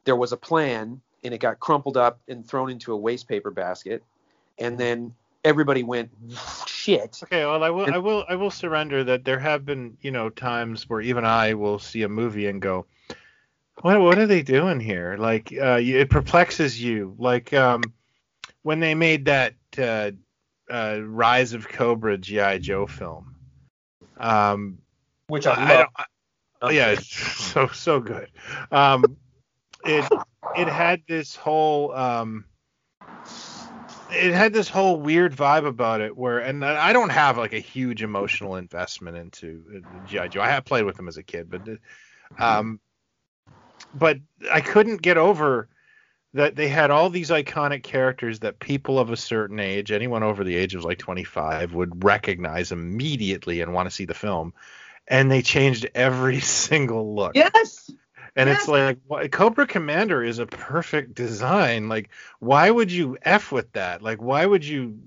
[0.05, 3.51] there was a plan and it got crumpled up and thrown into a waste paper
[3.51, 4.05] basket
[4.59, 6.11] and then everybody went
[6.67, 7.21] shit.
[7.25, 10.11] Okay, well, I will, And- I will, I will surrender that there have been, you
[10.11, 12.87] know, times where even I will see a movie and go,
[13.83, 15.17] what, what are they doing here?
[15.19, 17.15] Like, uh, it perplexes you.
[17.19, 17.83] Like, um,
[18.63, 20.13] when they made that uh,
[20.71, 23.35] uh, Rise of Cobra GI Joe film.
[24.17, 24.79] Um,
[25.27, 25.69] Which I, I I love.
[25.79, 26.05] don't, I,
[26.63, 28.29] oh, yeah, it's so so good.
[28.71, 29.05] Um,
[29.85, 30.05] it
[30.57, 32.45] it had this whole um,
[34.15, 37.59] it had this whole weird vibe about it where, and I don't have like a
[37.59, 40.43] huge emotional investment into uh, GI Joe.
[40.43, 41.63] I have played with them as a kid, but
[42.39, 42.81] um,
[43.93, 44.19] but
[44.51, 45.69] I couldn't get over
[46.35, 50.43] that they had all these iconic characters that people of a certain age, anyone over
[50.43, 54.53] the age of like 25, would recognize immediately and want to see the film.
[55.07, 57.37] And they changed every single look.
[57.37, 57.91] Yes.
[58.37, 58.61] And yes.
[58.61, 61.89] it's like why- Cobra Commander is a perfect design.
[61.89, 64.03] Like, why would you f with that?
[64.03, 64.99] Like, why would you?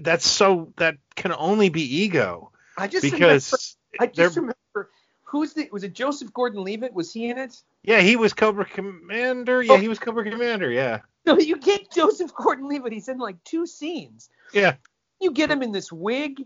[0.00, 4.90] That's so that can only be ego I just remember, because I just remember
[5.24, 6.92] who's the was it Joseph Gordon-Levitt?
[6.92, 7.60] Was he in it?
[7.82, 9.62] yeah, he was Cobra Commander.
[9.62, 10.70] Yeah, he was Cobra Commander.
[10.70, 12.92] Yeah, No, you get Joseph Gordon-Levitt.
[12.92, 14.30] He's in like two scenes.
[14.52, 14.74] yeah.
[15.20, 16.42] You get him in this wig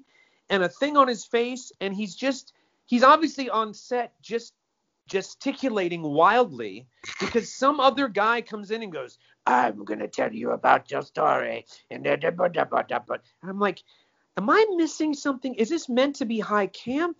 [0.48, 2.52] and a thing on his face, and he's just
[2.86, 4.54] he's obviously on set just
[5.10, 6.86] gesticulating wildly
[7.20, 11.66] because some other guy comes in and goes, "I'm gonna tell you about your story,"
[11.90, 13.82] and da, da, ba, da, ba, da, and I'm like,
[14.38, 15.54] "Am I missing something?
[15.56, 17.18] Is this meant to be high camp?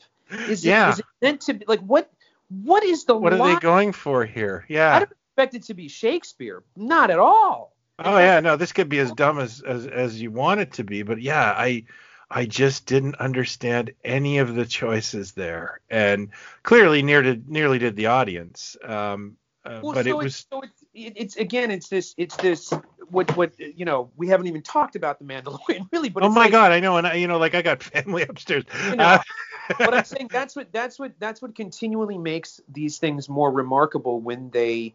[0.49, 0.89] Is Yeah.
[0.89, 2.11] it, is it meant to be like what?
[2.49, 4.65] What is the What are they going for here?
[4.69, 6.63] Yeah, I don't expect it to be Shakespeare.
[6.77, 7.77] Not at all.
[7.99, 10.85] Oh yeah, no, this could be as dumb as, as as you want it to
[10.85, 11.85] be, but yeah, I
[12.31, 16.29] I just didn't understand any of the choices there, and
[16.63, 18.77] clearly near to, nearly did the audience.
[18.85, 22.15] Um, uh, Well, but so it it's, was so it's, it, it's again, it's this,
[22.17, 22.73] it's this.
[23.11, 26.09] What, what, you know, we haven't even talked about the Mandalorian, really.
[26.09, 27.83] But oh it's my like, god, I know, and I, you know, like I got
[27.83, 28.65] family upstairs.
[28.85, 29.19] You know, Uh,
[29.79, 34.21] but I'm saying that's what, that's what, that's what continually makes these things more remarkable
[34.21, 34.95] when they,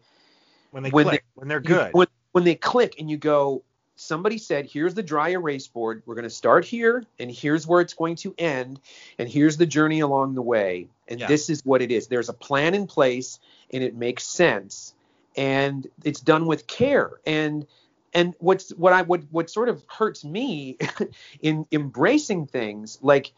[0.70, 1.92] when they when click, when they're you- good.
[1.92, 3.62] when, when they click and you go,
[3.96, 6.02] somebody said, here's the dry erase board.
[6.06, 8.80] We're going to start here, and here's where it's going to end,
[9.18, 11.26] and here's the journey along the way, and Yeah.
[11.26, 12.06] this is what it is.
[12.06, 13.40] There's a plan in place,
[13.72, 14.94] and it makes sense,
[15.36, 17.10] and it's done with care.
[17.26, 17.66] And
[18.14, 20.78] and what's what I what what sort of hurts me
[21.40, 23.32] in embracing things like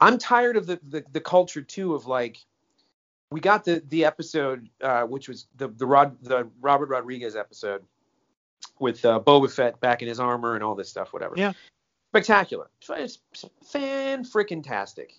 [0.00, 2.38] I'm tired of the the, the culture too of like
[3.30, 7.82] we got the the episode uh, which was the the Rod the Robert Rodriguez episode
[8.78, 11.34] with uh, Boba Fett back in his armor and all this stuff, whatever.
[11.36, 11.52] Yeah.
[12.12, 12.68] Spectacular.
[12.90, 13.18] It's
[13.70, 15.14] fan freaking tastic.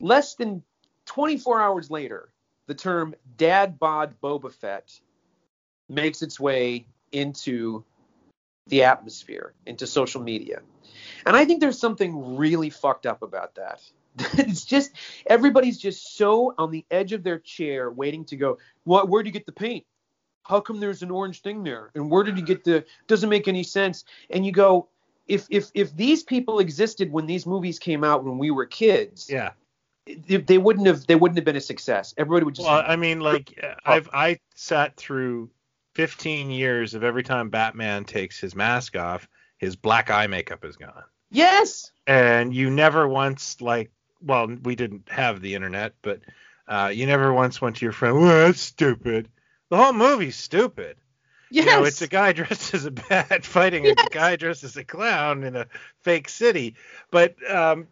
[0.00, 0.62] Less than
[1.06, 2.30] 24 hours later,
[2.66, 4.98] the term Dad Bod Boba Fett
[5.88, 7.84] makes its way into
[8.68, 10.62] the atmosphere, into social media.
[11.26, 13.80] And I think there's something really fucked up about that.
[14.38, 14.92] it's just
[15.26, 19.32] everybody's just so on the edge of their chair waiting to go, what where'd you
[19.32, 19.84] get the paint?
[20.44, 21.90] How come there's an orange thing there?
[21.94, 24.04] And where did you get the doesn't make any sense.
[24.30, 24.88] And you go,
[25.26, 29.28] if if if these people existed when these movies came out when we were kids,
[29.30, 29.52] yeah.
[30.06, 32.14] they, they wouldn't have they wouldn't have been a success.
[32.16, 35.50] Everybody would just Well, I mean, like I've I sat through
[35.94, 39.28] 15 years of every time Batman takes his mask off,
[39.58, 41.04] his black eye makeup is gone.
[41.30, 41.92] Yes.
[42.06, 46.20] and you never once like well we didn't have the internet but
[46.68, 49.28] uh, you never once went to your friend well that's stupid
[49.72, 50.98] the whole movie's stupid
[51.50, 51.64] Yes.
[51.64, 53.94] you know it's a guy dressed as a bat fighting Yes.
[54.04, 55.66] a guy dressed as a clown in a
[56.02, 56.74] fake city
[57.10, 57.86] but um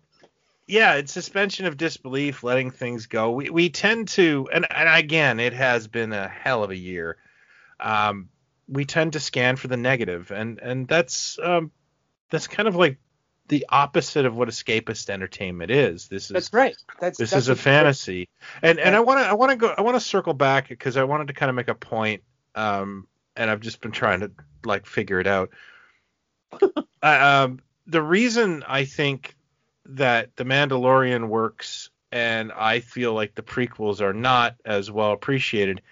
[0.67, 5.41] yeah it's suspension of disbelief letting things go we, we tend to and, and again
[5.41, 7.17] it has been a hell of a year
[7.81, 8.29] um
[8.69, 11.71] we tend to scan for the negative and and that's um
[12.31, 12.99] that's kind of like
[13.51, 16.07] the opposite of what escapist entertainment is.
[16.07, 16.77] This is That's right.
[17.01, 18.29] That's this that's is a fantasy.
[18.63, 20.97] And and I want to I want to go I want to circle back because
[20.97, 22.23] I wanted to kind of make a point
[22.55, 24.31] um and I've just been trying to
[24.65, 25.51] like figure it out.
[27.03, 29.35] I, um the reason I think
[29.87, 35.83] that The Mandalorian works and I feel like the prequels are not as well appreciated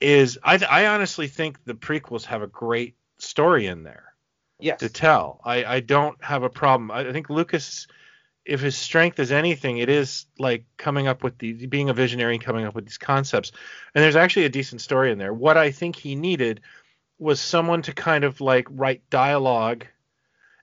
[0.00, 4.15] is I I honestly think the prequels have a great story in there
[4.58, 4.80] Yes.
[4.80, 5.40] to tell.
[5.44, 6.90] I, I don't have a problem.
[6.90, 7.86] I, I think Lucas,
[8.44, 12.34] if his strength is anything, it is like coming up with the being a visionary
[12.34, 13.52] and coming up with these concepts.
[13.94, 15.34] And there's actually a decent story in there.
[15.34, 16.60] What I think he needed
[17.18, 19.86] was someone to kind of like write dialogue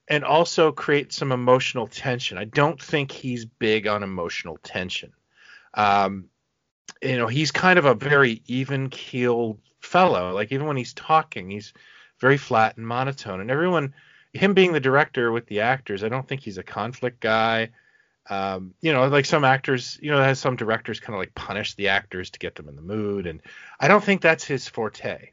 [0.08, 2.38] and also create some emotional tension.
[2.38, 5.14] I don't think he's big on emotional tension.
[5.74, 6.26] Um,
[7.02, 10.34] you know, he's kind of a very even keeled fellow.
[10.34, 11.74] Like even when he's talking, he's
[12.24, 13.42] very flat and monotone.
[13.42, 13.94] And everyone,
[14.32, 17.72] him being the director with the actors, I don't think he's a conflict guy.
[18.30, 21.76] Um, you know, like some actors, you know, has some directors kind of like punish
[21.76, 23.42] the actors to get them in the mood, and
[23.78, 25.32] I don't think that's his forte.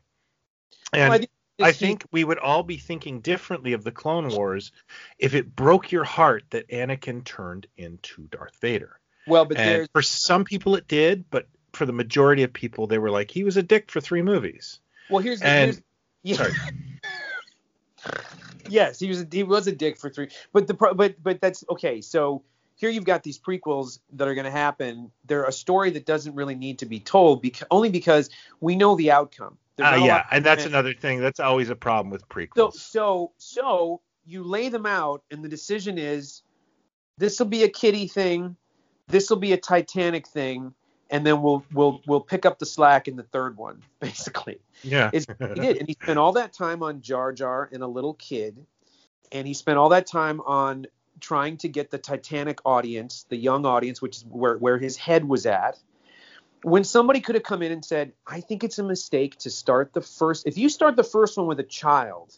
[0.92, 1.20] And well,
[1.60, 4.72] I, I think we would all be thinking differently of the Clone Wars
[5.20, 8.98] if it broke your heart that Anakin turned into Darth Vader.
[9.28, 12.98] Well, but and for some people it did, but for the majority of people, they
[12.98, 14.80] were like, he was a dick for three movies.
[15.08, 15.46] Well, here's the.
[15.46, 15.82] And, here's,
[16.22, 16.36] yeah.
[16.36, 16.52] Sorry.
[18.68, 21.64] yes, he was a, he was a dick for three, but the but but that's
[21.70, 22.00] okay.
[22.00, 22.42] So
[22.76, 25.10] here you've got these prequels that are going to happen.
[25.26, 28.96] They're a story that doesn't really need to be told because only because we know
[28.96, 29.58] the outcome.
[29.78, 31.20] Uh, yeah, and that's another thing.
[31.20, 32.74] That's always a problem with prequels.
[32.74, 36.42] So so so you lay them out, and the decision is
[37.18, 38.56] this will be a kitty thing,
[39.08, 40.72] this will be a Titanic thing,
[41.10, 44.60] and then we'll we'll we'll pick up the slack in the third one, basically.
[44.82, 45.10] Yeah.
[45.12, 48.64] he did, and he spent all that time on Jar Jar and a little kid,
[49.32, 50.86] and he spent all that time on
[51.20, 55.28] trying to get the Titanic audience, the young audience, which is where, where his head
[55.28, 55.78] was at.
[56.62, 59.92] When somebody could have come in and said, I think it's a mistake to start
[59.92, 62.36] the first, if you start the first one with a child,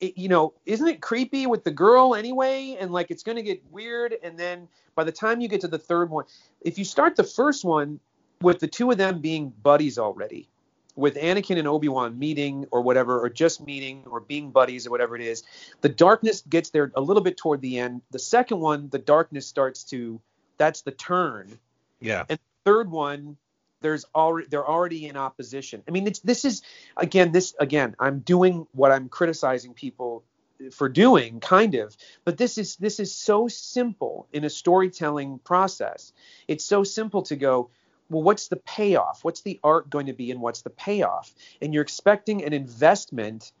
[0.00, 2.76] it, you know, isn't it creepy with the girl anyway?
[2.78, 4.14] And like it's going to get weird.
[4.22, 6.24] And then by the time you get to the third one,
[6.60, 8.00] if you start the first one
[8.40, 10.48] with the two of them being buddies already,
[10.94, 14.90] with Anakin and Obi Wan meeting or whatever, or just meeting or being buddies or
[14.90, 15.44] whatever it is,
[15.80, 18.02] the darkness gets there a little bit toward the end.
[18.10, 20.20] The second one, the darkness starts to,
[20.56, 21.56] that's the turn.
[22.00, 22.24] Yeah.
[22.28, 23.36] And third one,
[23.80, 25.82] there's already they're already in opposition.
[25.86, 26.62] I mean, it's, this is
[26.96, 30.24] again, this again, I'm doing what I'm criticizing people
[30.72, 36.12] for doing, kind of, but this is this is so simple in a storytelling process.
[36.48, 37.70] It's so simple to go
[38.10, 39.22] well, what's the payoff?
[39.22, 41.32] What's the art going to be, and what's the payoff?
[41.60, 43.52] And you're expecting an investment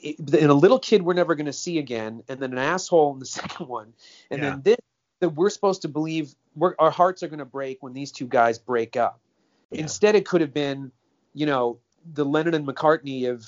[0.00, 3.18] in a little kid we're never going to see again, and then an asshole in
[3.18, 3.94] the second one,
[4.30, 4.50] and yeah.
[4.50, 4.76] then this
[5.20, 6.34] that we're supposed to believe
[6.78, 9.20] our hearts are going to break when these two guys break up.
[9.70, 9.82] Yeah.
[9.82, 10.92] Instead, it could have been,
[11.34, 11.78] you know,
[12.12, 13.44] the Lennon and McCartney of,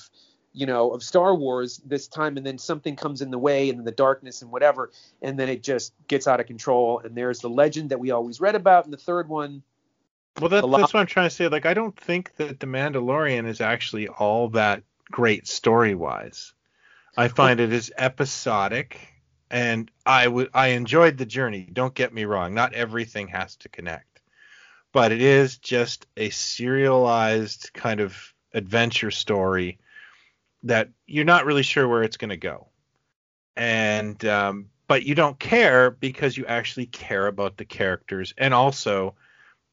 [0.53, 3.85] you know, of Star Wars this time, and then something comes in the way, and
[3.85, 4.91] the darkness and whatever,
[5.21, 6.99] and then it just gets out of control.
[6.99, 9.63] And there's the legend that we always read about in the third one
[10.39, 11.47] well, that, that's what I'm trying to say.
[11.47, 16.53] Like, I don't think that The Mandalorian is actually all that great story wise.
[17.17, 18.97] I find it is episodic,
[19.49, 21.69] and I would I enjoyed the journey.
[21.71, 22.53] Don't get me wrong.
[22.53, 24.10] Not everything has to connect,
[24.91, 29.79] but it is just a serialized kind of adventure story
[30.63, 32.67] that you're not really sure where it's going to go,
[33.55, 39.15] and um, but you don't care because you actually care about the characters and also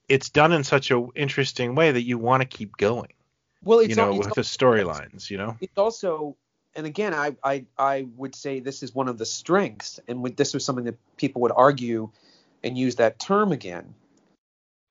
[0.09, 3.13] it's done in such a interesting way that you want to keep going.
[3.63, 5.57] Well, it's you know, with the storylines, you know.
[5.61, 6.37] It's also,
[6.75, 10.55] and again, I, I I would say this is one of the strengths, and this
[10.55, 12.11] was something that people would argue
[12.65, 13.95] and use that term again.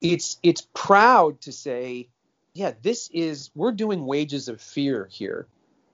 [0.00, 2.08] It's it's proud to say,
[2.54, 5.46] yeah, this is we're doing wages of fear here.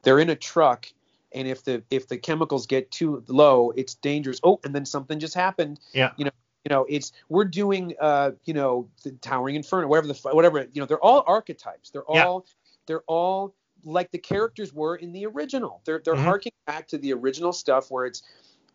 [0.03, 0.87] They're in a truck,
[1.33, 4.41] and if the if the chemicals get too low, it's dangerous.
[4.45, 5.81] Oh, and then something just happened.
[5.93, 6.13] Yeah.
[6.17, 6.31] You know,
[6.65, 10.81] you know it's we're doing uh you know the towering inferno whatever the whatever you
[10.81, 12.53] know they're all archetypes they're all yeah.
[12.87, 16.25] they're all like the characters were in the original they're they're mm-hmm.
[16.25, 18.23] harking back to the original stuff where it's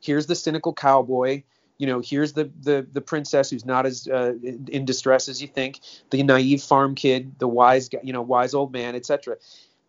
[0.02, 1.42] here's the cynical cowboy
[1.80, 5.48] you know here's the the the princess who's not as uh, in distress as you
[5.48, 5.80] think
[6.12, 9.38] the naive farm kid the wise guy, you know wise old man etc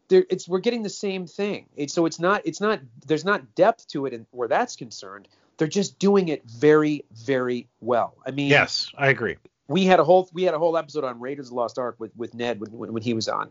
[0.09, 3.55] there, it's we're getting the same thing it's, so it's not it's not there's not
[3.55, 5.29] depth to it in, where that's concerned
[5.61, 8.17] they're just doing it very, very well.
[8.27, 9.37] I mean, yes, I agree.
[9.69, 11.97] We had a whole we had a whole episode on Raiders of the Lost Ark
[11.99, 13.51] with with Ned when, when, when he was on,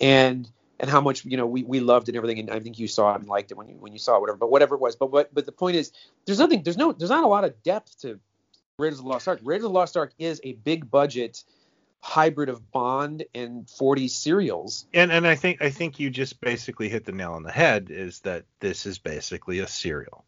[0.00, 0.50] and
[0.80, 3.14] and how much you know we, we loved and everything and I think you saw
[3.14, 4.96] it and liked it when you when you saw it whatever but whatever it was
[4.96, 5.92] but but but the point is
[6.26, 8.18] there's nothing there's no there's not a lot of depth to
[8.78, 11.44] Raiders of the Lost Ark Raiders of the Lost Ark is a big budget
[12.00, 16.88] hybrid of Bond and 40 serials and and I think I think you just basically
[16.88, 20.24] hit the nail on the head is that this is basically a serial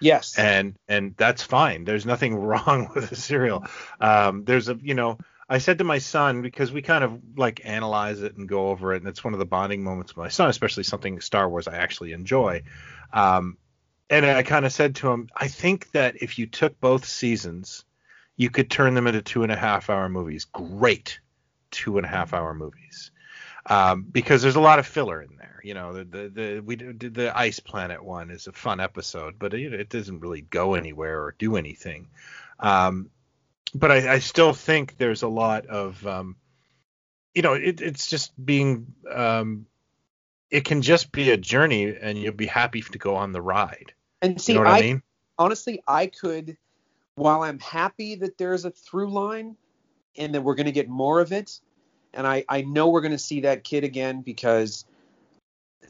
[0.00, 0.38] Yes.
[0.38, 1.84] And and that's fine.
[1.84, 3.66] There's nothing wrong with a serial.
[4.00, 5.18] Um, there's a you know
[5.50, 8.94] I said to my son because we kind of like analyze it and go over
[8.94, 11.68] it, and it's one of the bonding moments with my son, especially something Star Wars
[11.68, 12.62] I actually enjoy.
[13.12, 13.58] Um,
[14.08, 17.84] and I kind of said to him, I think that if you took both seasons,
[18.36, 20.46] you could turn them into two and a half hour movies.
[20.46, 21.20] Great
[21.70, 23.10] two and a half hour movies
[23.66, 25.60] um, because there's a lot of filler in there.
[25.62, 29.38] You know, the the, the we did the Ice Planet one is a fun episode,
[29.38, 32.08] but it, it doesn't really go anywhere or do anything.
[32.58, 33.10] Um,
[33.74, 36.36] but I, I, still think there's a lot of, um,
[37.34, 39.66] you know, it, it's just being, um,
[40.50, 43.92] it can just be a journey, and you'll be happy to go on the ride.
[44.20, 45.02] And see, you know what I, I mean?
[45.40, 46.56] honestly, I could,
[47.14, 49.56] while I'm happy that there's a through line
[50.16, 51.60] and that we're going to get more of it,
[52.12, 54.84] and I, I know we're going to see that kid again because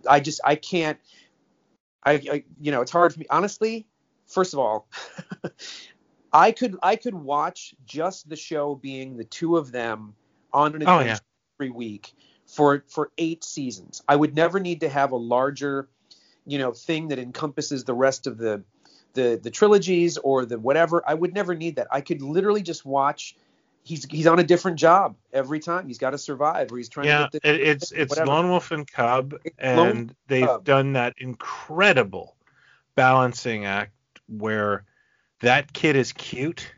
[0.09, 0.99] I just, I can't,
[2.05, 3.26] I, I you know, it's hard for me.
[3.28, 3.87] Honestly,
[4.26, 4.87] first of all,
[6.33, 10.14] I could, I could watch just the show being the two of them
[10.53, 11.18] on an Oh, adventure yeah.
[11.59, 12.12] every week
[12.47, 14.03] for, for eight seasons.
[14.09, 15.89] I would never need to have a larger,
[16.47, 18.62] you know, thing that encompasses the rest of the,
[19.14, 21.03] the the trilogies or the whatever.
[21.07, 21.89] I would never need that.
[21.91, 23.37] I could literally just watch.
[23.83, 25.89] He's he's on a different job every time.
[25.89, 28.28] He's got to survive, or he's trying Yeah, to get it, it's it's whatever.
[28.28, 30.64] Lone Wolf and Cub, It's and they've Cub.
[30.64, 32.37] done that incredible
[32.95, 33.93] balancing act
[34.28, 34.85] where
[35.41, 36.72] that kid is cute,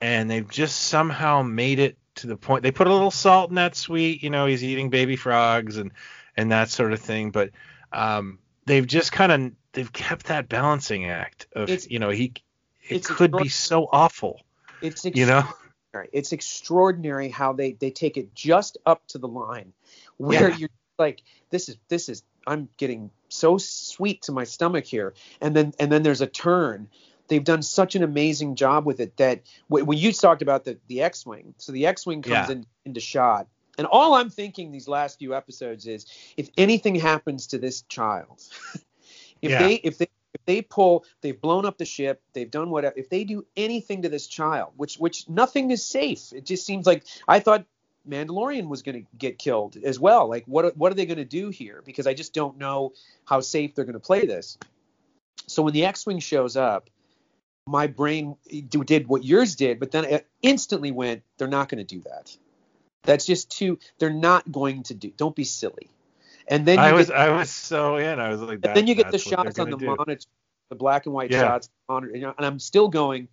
[0.00, 2.62] and they've just somehow made it to the point.
[2.62, 5.92] They put a little salt in that sweet, you know, he's eating baby frogs and
[6.36, 7.50] and that sort of thing, but
[7.92, 12.32] um, they've just kind of they've kept that balancing act of It's- you know he
[12.88, 14.40] it could be so awful,
[14.80, 15.38] it's you know.
[15.38, 16.08] extraordinary.
[16.12, 19.72] It's extraordinary how they they take it just up to the line,
[20.16, 20.56] where Yeah.
[20.56, 20.68] you're
[20.98, 25.72] like, this is this is I'm getting so sweet to my stomach here, and then
[25.78, 26.88] and then there's a turn.
[27.30, 31.00] They've done such an amazing job with it that when you talked about the the
[31.02, 32.56] X-wing, so the X-wing comes Yeah.
[32.56, 33.46] in into shot,
[33.78, 36.06] and all I'm thinking these last few episodes is
[36.36, 38.42] if anything happens to this child,
[39.42, 39.58] if Yeah.
[39.60, 42.94] they if they if they pull, they've blown up the ship, they've done whatever.
[42.96, 46.32] If they do anything to this child, which which nothing is safe.
[46.32, 47.64] It just seems like I thought
[48.08, 50.28] Mandalorian was going to get killed as well.
[50.28, 51.80] Like what what are they going to do here?
[51.86, 52.92] Because I just don't know
[53.24, 54.58] how safe they're going to play this.
[55.46, 56.90] So when the X-wing shows up,
[57.70, 58.36] my brain
[58.68, 62.02] do- did what yours did, but then it instantly went, they're not going to do
[62.02, 62.36] that.
[63.04, 63.78] That's just too.
[63.98, 65.10] They're not going to do.
[65.16, 65.88] Don't be silly.
[66.48, 68.18] And then you I get- was I was so in.
[68.18, 69.86] I was like, then you get the that's what they're shots on the do.
[69.86, 70.20] monitor,
[70.68, 71.42] the black and white Yeah.
[71.42, 73.28] shots, you know, and I'm still going,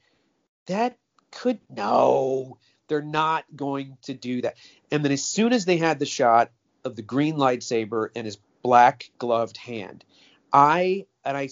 [0.68, 0.98] that
[1.32, 2.58] could no,
[2.88, 4.56] they're not going to do that.
[4.92, 6.52] And then as soon as they had the shot
[6.86, 10.06] of the green lightsaber and his black gloved hand,
[10.54, 11.50] I and I,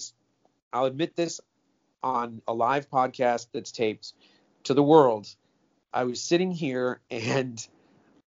[0.72, 1.40] I'll admit this
[2.02, 4.12] on a live podcast that's taped
[4.64, 5.28] to the world.
[5.92, 7.66] I was sitting here and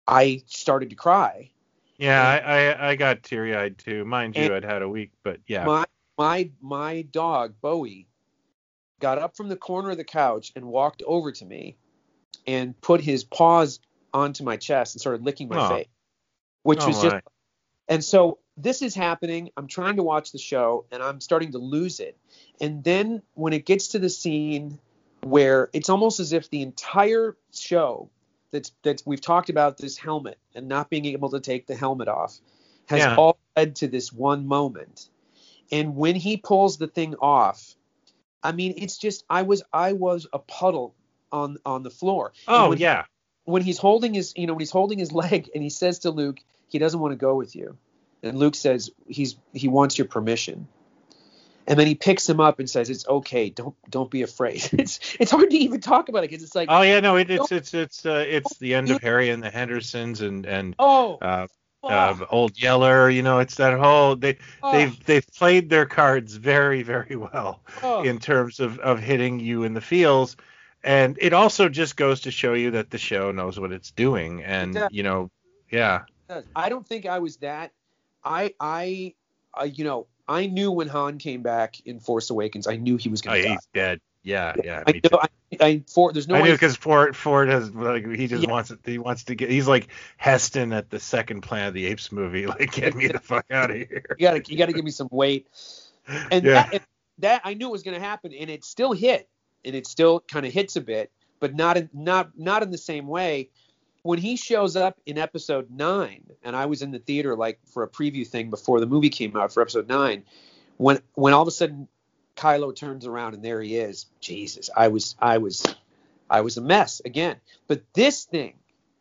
[0.06, 1.50] I started to cry
[1.96, 4.04] Yeah, I, I I got teary eyed too.
[4.04, 5.64] Mind you, I'd had a week, but yeah.
[5.64, 5.84] my
[6.18, 8.08] my my dog Bowie
[9.00, 11.76] got up from the corner of the couch and walked over to me
[12.46, 13.80] and put his paws
[14.12, 15.68] onto my chest and started licking my Aw.
[15.68, 15.86] face,
[16.62, 17.16] which Oh, was just.
[17.88, 19.50] And so this is happening.
[19.56, 22.16] I'm trying to watch the show and I'm starting to lose it.
[22.60, 24.78] And then when it gets to the scene
[25.22, 28.10] where it's almost as if the entire show
[28.50, 32.08] that's that we've talked about this helmet and not being able to take the helmet
[32.08, 32.38] off
[32.86, 33.16] has Yeah.
[33.16, 35.08] all led to this one moment.
[35.70, 37.74] And when he pulls the thing off,
[38.42, 40.94] I mean it's just I was I was a puddle
[41.30, 42.32] on on the floor.
[42.46, 43.04] Oh when, yeah.
[43.44, 46.10] when he's holding his you know when he's holding his leg and he says to
[46.10, 47.78] Luke he doesn't want to go with you
[48.22, 50.68] and Luke says he's he wants your permission
[51.66, 55.16] and then he picks him up and says it's okay don't don't be afraid it's
[55.18, 57.52] it's hard to even talk about it because it's like Oh yeah, no, it, it's
[57.52, 61.46] it's it's uh, it's the end of Harry and the Hendersons and and oh, uh,
[61.82, 63.10] oh, uh, Old Yeller.
[63.10, 67.62] You know, it's that whole they oh, they've they've played their cards very very well
[67.82, 68.02] oh.
[68.02, 70.36] in terms of of hitting you in the feels.
[70.84, 74.42] And it also just goes to show you that the show knows what it's doing,
[74.42, 74.88] and does.
[74.90, 75.30] you know,
[75.70, 76.02] yeah.
[76.56, 77.72] I don't think I was that.
[78.24, 79.14] I I
[79.58, 82.66] uh, you know I knew when Han came back in Force Awakens.
[82.66, 83.54] I knew he was oh, going to die.
[83.54, 84.00] he's dead.
[84.24, 85.18] Yeah, yeah, I know.
[85.20, 85.28] I,
[85.60, 88.50] I for there's no I knew because Ford Ford has like he just Yeah.
[88.50, 88.78] wants it.
[88.84, 89.50] He wants to get.
[89.50, 92.46] He's like Heston at the second Planet of the Apes movie.
[92.52, 94.04] Like, get me the fuck out of here.
[94.18, 95.48] you gotta you gotta give me some weight.
[96.30, 96.82] And yeah, that,
[97.18, 99.28] that I knew it was going to happen, and it still hit,
[99.64, 101.10] and it still kind of hits a bit,
[101.40, 103.50] but not in, not not in the same way.
[104.02, 107.84] When he shows up in episode nine, and I was in the theater like for
[107.84, 110.24] a preview thing before the movie came out for episode nine,
[110.76, 111.88] when when all of a sudden
[112.36, 115.64] Kylo turns around and there he is, Jesus, I was I was
[116.28, 117.36] I was a mess again.
[117.68, 118.54] But this thing,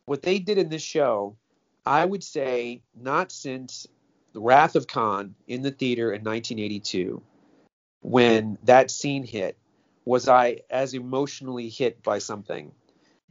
[0.05, 1.35] what they did in this show,
[1.85, 3.87] I would say not since
[4.33, 7.21] the Wrath of Khan in the theater in 1982,
[8.01, 9.57] when that scene hit,
[10.05, 12.71] was I as emotionally hit by something.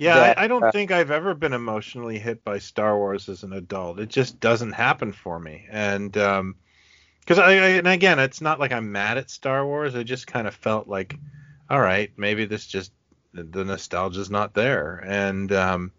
[0.00, 0.14] Yeah.
[0.14, 3.42] that, I, I don't uh, think I've ever been emotionally hit by Star Wars as
[3.42, 4.00] an adult.
[4.00, 5.66] It just doesn't happen for me.
[5.70, 6.56] And um,
[7.20, 9.94] because I, I and again, it's not like I'm mad at Star Wars.
[9.94, 11.16] I just kind of felt like,
[11.68, 12.92] all right, maybe this just
[13.32, 15.92] the, nostalgia's not there, and um,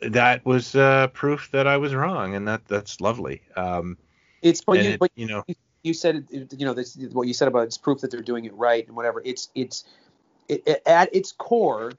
[0.00, 3.42] that was uh, proof that I was wrong, and that that's lovely.
[3.56, 3.96] Um,
[4.42, 5.44] It's but you, it- but you know,
[5.82, 8.54] you said you know this what you said about it's proof that they're doing it
[8.54, 9.22] right and whatever.
[9.24, 9.84] It's it's
[10.48, 11.92] it, it, at its core,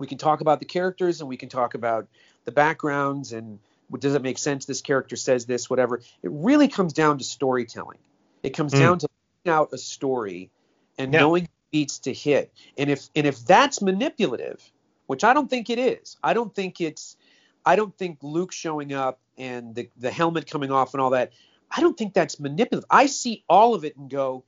[0.00, 2.08] we can talk about the characters and we can talk about
[2.46, 3.58] the backgrounds and
[3.98, 6.00] does it make sense this character says this whatever.
[6.22, 7.98] It really comes down to storytelling.
[8.42, 8.78] It comes mm.
[8.78, 9.08] down to
[9.46, 10.50] out a story
[10.98, 11.20] and yeah.
[11.20, 12.52] knowing beats to hit.
[12.78, 14.60] And if and if that's manipulative,
[15.06, 16.16] which I don't think it is.
[16.22, 17.16] I don't think it's
[17.64, 21.32] I don't think Luke showing up and the the helmet coming off and all that.
[21.70, 22.86] I don't think that's manipulative.
[22.90, 24.44] I see all of it and go,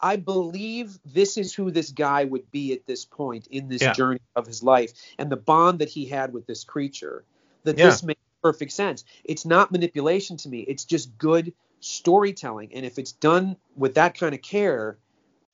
[0.00, 3.92] I believe this is who this guy would be at this point in this yeah.
[3.92, 7.24] journey of his life and the bond that he had with this creature.
[7.64, 7.86] That yeah.
[7.86, 9.04] this makes perfect sense.
[9.24, 10.60] It's not manipulation to me.
[10.60, 12.74] It's just good storytelling.
[12.74, 14.98] And if it's done with that kind of care,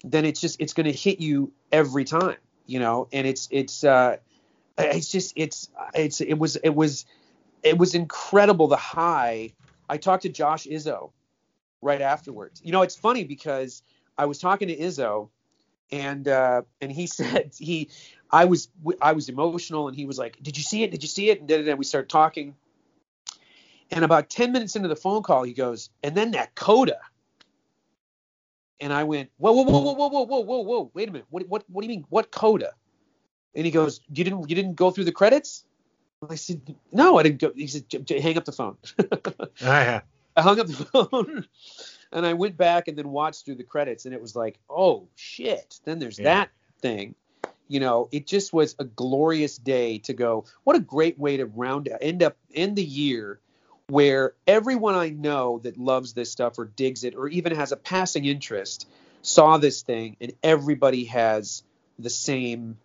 [0.05, 2.37] then it's just it's going to hit you every time,
[2.67, 3.09] you know.
[3.13, 4.17] And it's it's uh,
[4.77, 7.07] it's just it's it's it was it was
[7.63, 9.53] it was incredible the high.
[9.89, 11.13] I talked to Josh Izzo
[11.81, 12.61] right afterwards.
[12.65, 13.83] You know, it's funny because
[14.17, 15.29] I was talking to Izzo
[15.91, 17.91] and uh, and he said he
[18.31, 18.69] I was
[19.01, 20.91] I was emotional and he was like, "Did you see it?
[20.91, 22.57] Did you see it?" And then we started talking.
[23.91, 26.99] And about 10 minutes into the phone call, he goes, "And then that coda."
[28.81, 30.91] And I went, "Whoa, whoa, whoa, whoa, whoa, whoa, whoa, whoa, whoa!
[30.95, 31.27] Wait a minute.
[31.29, 32.07] What what what do you mean?
[32.09, 32.73] What coda?"
[33.55, 35.65] And he goes, "You didn't you didn't go through the credits?"
[36.29, 38.79] I said, "No, I didn't go." He said, "Hang up the phone."
[39.63, 40.01] oh.
[40.35, 41.47] I hung up the phone
[42.13, 45.09] and I went back and then watched through the credits, and it was like, "Oh
[45.17, 46.25] shit!" Then there's yeah.
[46.25, 46.51] that
[46.81, 47.15] thing.
[47.69, 50.45] You know, it just was a glorious day to go.
[50.65, 53.41] What a great way to round end up end the year
[53.89, 57.77] where everyone I know that loves this stuff or digs it or even has a
[57.77, 58.89] passing interest
[59.23, 61.63] saw this thing and everybody has
[61.99, 62.79] the same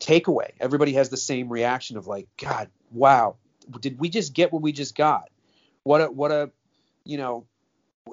[0.00, 0.50] takeaway.
[0.60, 3.36] Everybody has the same reaction of like, God, wow,
[3.80, 5.30] did we just get what we just got?
[5.84, 6.50] What a what a
[7.04, 7.46] you know,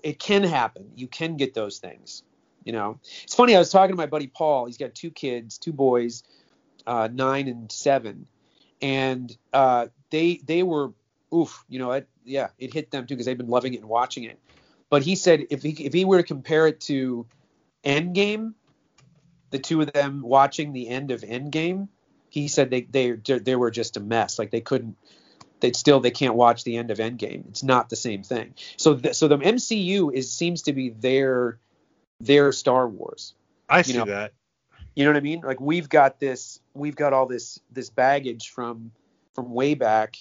[0.04, 0.92] it can happen.
[0.96, 2.24] You can get those things.
[2.64, 3.56] You know, it's funny.
[3.56, 4.66] I was talking to my buddy Paul.
[4.66, 6.24] He's got two kids, two boys,
[6.86, 8.28] uh, nine and seven,
[8.82, 10.92] and uh, they they were
[11.34, 11.64] oof.
[11.70, 14.26] You know, it, yeah, it hit them too because they've been loving it and watching
[14.26, 14.40] it.
[14.90, 17.26] But he said if he if he were to compare it to
[17.84, 18.54] Endgame,
[19.52, 21.88] the two of them watching the end of Endgame,
[22.30, 24.38] he said they they they were just a mess.
[24.38, 24.98] Like they couldn't.
[25.60, 27.48] They still they can't watch the end of Endgame.
[27.50, 28.54] It's not the same thing.
[28.78, 31.60] So the, so the MCU is seems to be their
[32.20, 33.34] their Star Wars.
[33.68, 34.06] I see know?
[34.06, 34.34] that.
[34.96, 35.42] You know what I mean?
[35.42, 38.92] Like we've got this we've got all this this baggage from
[39.34, 40.18] from way back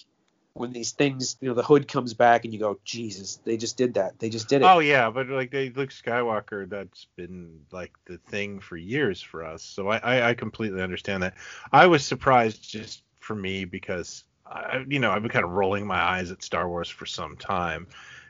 [0.58, 3.76] when these things, you know, the hood comes back and you go, Jesus, they just
[3.76, 4.18] did that.
[4.18, 4.64] They just did it.
[4.64, 9.44] Oh yeah, but like they Luke Skywalker, that's been like the thing for years for
[9.44, 9.62] us.
[9.62, 11.34] So I, I, I completely understand that.
[11.72, 15.86] I was surprised just for me because I, you know, I've been kind of rolling
[15.86, 17.86] my eyes at Star Wars for some time,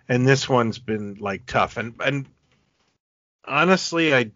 [0.08, 1.76] and this one's been like tough.
[1.76, 2.26] And and
[3.44, 4.30] honestly, I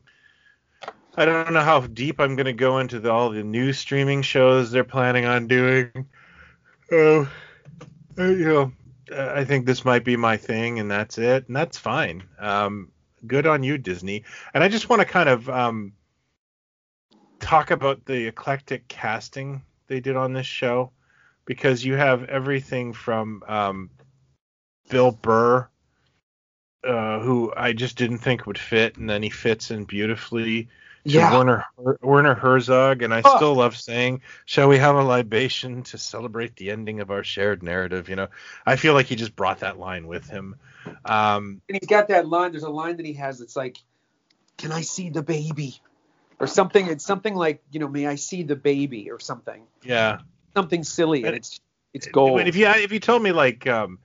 [1.16, 4.22] I don't know how deep I'm going to go into the, all the new streaming
[4.22, 6.06] shows they're planning on doing.
[6.90, 7.28] Oh,
[8.18, 8.72] uh, you know,
[9.14, 12.22] I think this might be my thing, and that's it, and that's fine.
[12.38, 12.92] Um,
[13.26, 14.24] good on you, Disney.
[14.54, 15.92] And I just want to kind of um,
[17.40, 20.92] talk about the eclectic casting they did on this show,
[21.44, 23.90] because you have everything from um,
[24.88, 25.68] Bill Burr,
[26.84, 30.68] uh, who I just didn't think would fit, and then he fits in beautifully
[31.04, 31.36] yeah.
[31.36, 31.64] Werner
[32.00, 33.36] Werner Herzog, and I oh.
[33.36, 37.62] still love saying, "Shall we have a libation to celebrate the ending of our shared
[37.62, 38.28] narrative?" You know,
[38.64, 40.56] I feel like he just brought that line with him.
[41.04, 42.52] Um, and he's got that line.
[42.52, 43.78] There's a line that he has that's like,
[44.58, 45.80] "Can I see the baby?"
[46.38, 46.88] or something.
[46.88, 49.64] It's something like, you know, "May I see the baby?" or something.
[49.82, 50.20] Yeah.
[50.54, 51.60] Something silly, and it's
[51.94, 52.38] it's gold.
[52.38, 53.66] But if you if you told me like.
[53.66, 53.98] Um,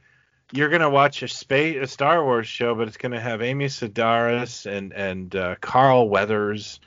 [0.53, 4.65] you're gonna watch a space a Star Wars show, but it's gonna have Amy Sedaris
[4.65, 6.79] and and uh, Carl Weathers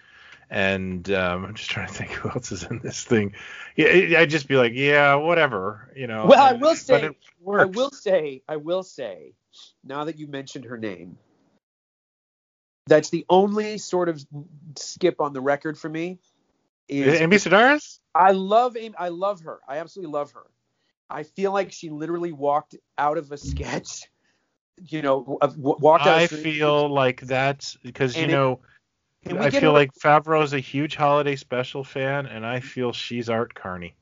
[0.50, 3.34] and um, I'm just trying to think who else is in this thing.
[3.76, 6.26] Yeah, I'd just be like, yeah, whatever, you know.
[6.26, 7.10] Well, I will say,
[7.48, 9.32] I will say, I will say,
[9.84, 11.16] now that you mentioned her name,
[12.86, 14.24] that's the only sort of
[14.76, 16.18] skip on the record for me.
[16.88, 17.99] Is Amy Sedaris?
[18.14, 18.94] I love Amy.
[18.98, 19.60] I love her.
[19.68, 20.46] I absolutely love her.
[21.08, 24.10] I feel like she literally walked out of a sketch.
[24.82, 26.18] You know, walked out.
[26.18, 28.60] I feel like that's because you know.
[29.22, 33.54] It, I feel like Favreau's a huge holiday special fan, and I feel she's Art
[33.54, 33.94] Carney.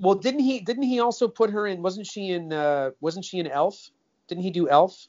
[0.00, 0.58] Well, didn't he?
[0.58, 1.80] Didn't he also put her in?
[1.80, 2.52] Wasn't she in?
[2.52, 3.90] Uh, wasn't she in Elf?
[4.26, 5.06] Didn't he do Elf?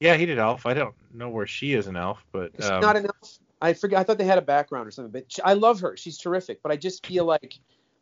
[0.00, 0.66] Yeah, he did Elf.
[0.66, 3.38] I don't know where she is in Elf, but um, not an Elf.
[3.62, 3.98] I forget.
[3.98, 5.12] I thought they had a background or something.
[5.12, 5.96] But she, I love her.
[5.96, 6.62] She's terrific.
[6.62, 7.58] But I just feel like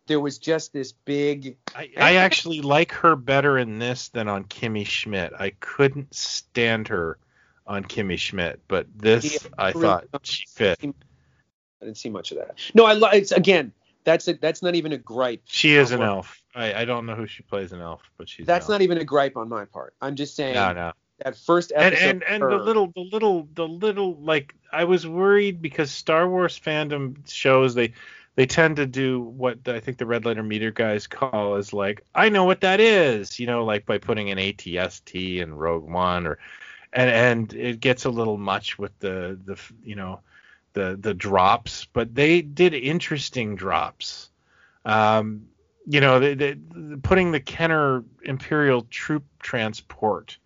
[0.07, 1.57] there was just this big.
[1.75, 5.33] I, I actually like her better in this than on Kimmy Schmidt.
[5.39, 7.19] I couldn't stand her
[7.67, 10.79] on Kimmy Schmidt, but this Yeah, I really thought she fit.
[10.83, 12.57] I didn't see much of that.
[12.75, 13.73] No, I li- it's again.
[14.05, 15.43] That's a, that's not even a gripe.
[15.47, 16.41] She is an elf.
[16.55, 19.05] I, I don't know who she plays an elf, but she's That's not even a
[19.05, 19.95] gripe on my part.
[20.01, 20.93] I'm just saying no no.
[21.25, 22.09] that first And episode.
[22.09, 26.29] and and the her- little the little the little like I was worried because Star
[26.29, 27.95] Wars fandom shows they
[28.37, 32.05] they tend to do what I think the red letter media guys call is like
[32.15, 36.27] I know what that is, you know, like by putting an ATST in Rogue One
[36.27, 36.39] or
[36.93, 40.21] and and it gets a little much with the the you know
[40.75, 44.31] the the drops, but they did interesting drops.
[44.85, 45.49] Um,
[45.89, 46.57] you know, they, they,
[47.03, 50.37] putting the Kenner Imperial troop transport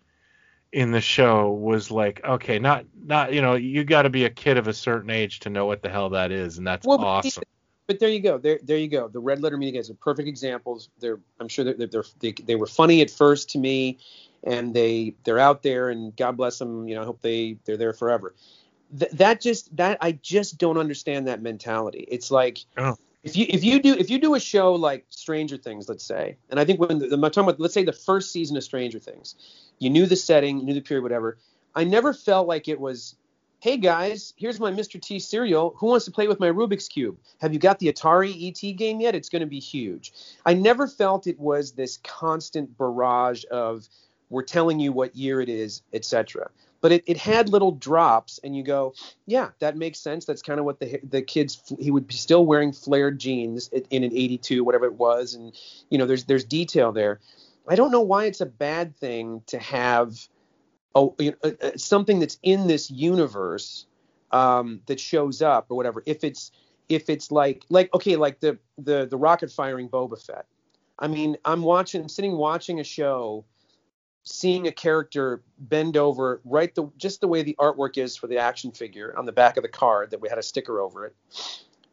[0.71, 4.29] in the show was like, okay, not not you know, you got to be a
[4.29, 7.03] kid of a certain age to know what the hell that is, and that's Well,
[7.03, 7.43] awesome.
[7.91, 8.37] But there you go.
[8.37, 9.09] There, there you go.
[9.09, 10.87] The red letter media guys are perfect examples.
[10.99, 13.97] They're, I'm sure they're, they're, they, they were funny at first to me,
[14.45, 16.87] and they, they're out there, and God bless them.
[16.87, 18.33] You know, I hope they, they're there forever.
[18.97, 22.05] Th- that just, that I just don't understand that mentality.
[22.07, 22.95] It's like, Oh.
[23.23, 26.37] if you, if you do, if you do a show like Stranger Things, let's say,
[26.49, 28.99] and I think when the, I'm talking about, let's say the first season of Stranger
[28.99, 29.35] Things,
[29.79, 31.39] you knew the setting, you knew the period, whatever.
[31.75, 33.17] I never felt like it was
[33.61, 34.99] hey guys, here's my Mr.
[34.99, 35.75] T cereal.
[35.77, 37.17] Who wants to play with my Rubik's Cube?
[37.39, 39.13] Have you got the Atari ET game yet?
[39.13, 40.11] It's going to be huge.
[40.43, 43.87] I never felt it was this constant barrage of
[44.31, 46.49] we're telling you what year it is, etc.
[46.81, 48.95] But it, it had little drops, and you go,
[49.27, 50.25] yeah, that makes sense.
[50.25, 54.03] That's kind of what the the kids he would be still wearing flared jeans in
[54.03, 55.53] an 82, whatever it was, and
[55.91, 57.19] you know there's there's detail there.
[57.67, 60.17] I don't know why it's a bad thing to have
[60.95, 63.85] oh, you know, something that's in this universe
[64.31, 66.03] um, that shows up or whatever.
[66.05, 66.51] If it's
[66.89, 70.45] if it's like like okay, like the the the rocket firing Boba Fett.
[70.99, 73.43] I mean, I'm watching, I'm sitting watching a show,
[74.23, 78.37] seeing a character bend over right the just the way the artwork is for the
[78.37, 81.15] action figure on the back of the card that we had a sticker over it,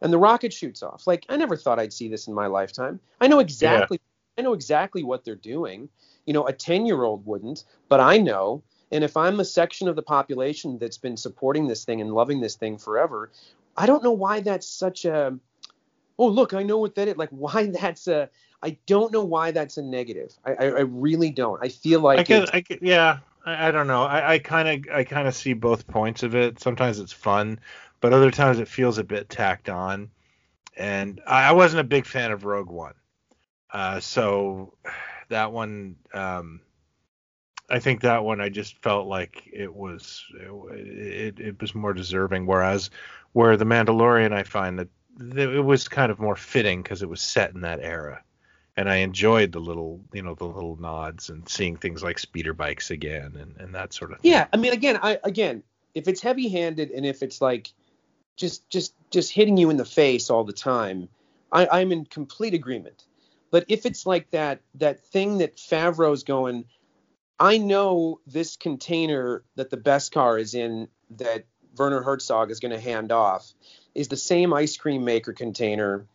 [0.01, 1.07] and the rocket shoots off.
[1.07, 2.99] Like I never thought I'd see this in my lifetime.
[3.19, 3.99] I know exactly.
[4.37, 5.89] I know exactly what they're doing.
[6.25, 8.63] You know, a 10 year old wouldn't, but I know.
[8.91, 12.41] And if I'm a section of the population that's been supporting this thing and loving
[12.41, 13.31] this thing forever,
[13.77, 15.37] I don't know why that's such a,
[16.17, 17.17] oh, look, I know what that is.
[17.17, 18.29] Like, why that's a,
[18.61, 20.33] I don't know why that's a negative.
[20.43, 21.63] I, I, I really don't.
[21.63, 24.03] I feel like I get, I yeah, I, I don't know.
[24.03, 26.59] I, I kind of, I kind of see both points of it.
[26.59, 27.59] Sometimes it's fun,
[28.01, 30.09] but other times it feels a bit tacked on.
[30.75, 32.95] And I, I wasn't a big fan of Rogue One,
[33.71, 34.73] uh, so
[35.29, 36.61] that one, um,
[37.69, 40.25] I think that one I just felt like it was,
[40.71, 42.45] it, it was more deserving.
[42.45, 42.89] Whereas,
[43.33, 44.87] where the Mandalorian, I find that
[45.19, 48.23] th- it was kind of more fitting because it was set in that era
[48.79, 52.53] and I enjoyed the little, you know, the little nods and seeing things like speeder
[52.53, 54.31] bikes again and, and that sort of thing.
[54.31, 55.63] Yeah, I mean, again, I again,
[55.95, 57.73] if it's heavy-handed and if it's like
[58.37, 61.09] just just just hitting you in the face all the time,
[61.51, 63.03] I, I'm in complete agreement.
[63.51, 66.63] But if it's like that that thing that Favreau's going,
[67.39, 71.45] I know this container that the Beskar is in that
[71.77, 73.53] Werner Herzog is going to hand off
[73.95, 76.05] is the same ice cream maker container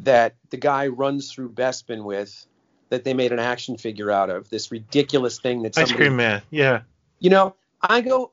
[0.00, 2.46] that the guy runs through Bespin with
[2.90, 4.48] that they made an action figure out of.
[4.50, 6.82] This ridiculous thing that Ice somebody cream man, yeah.
[7.18, 8.32] you know, I go,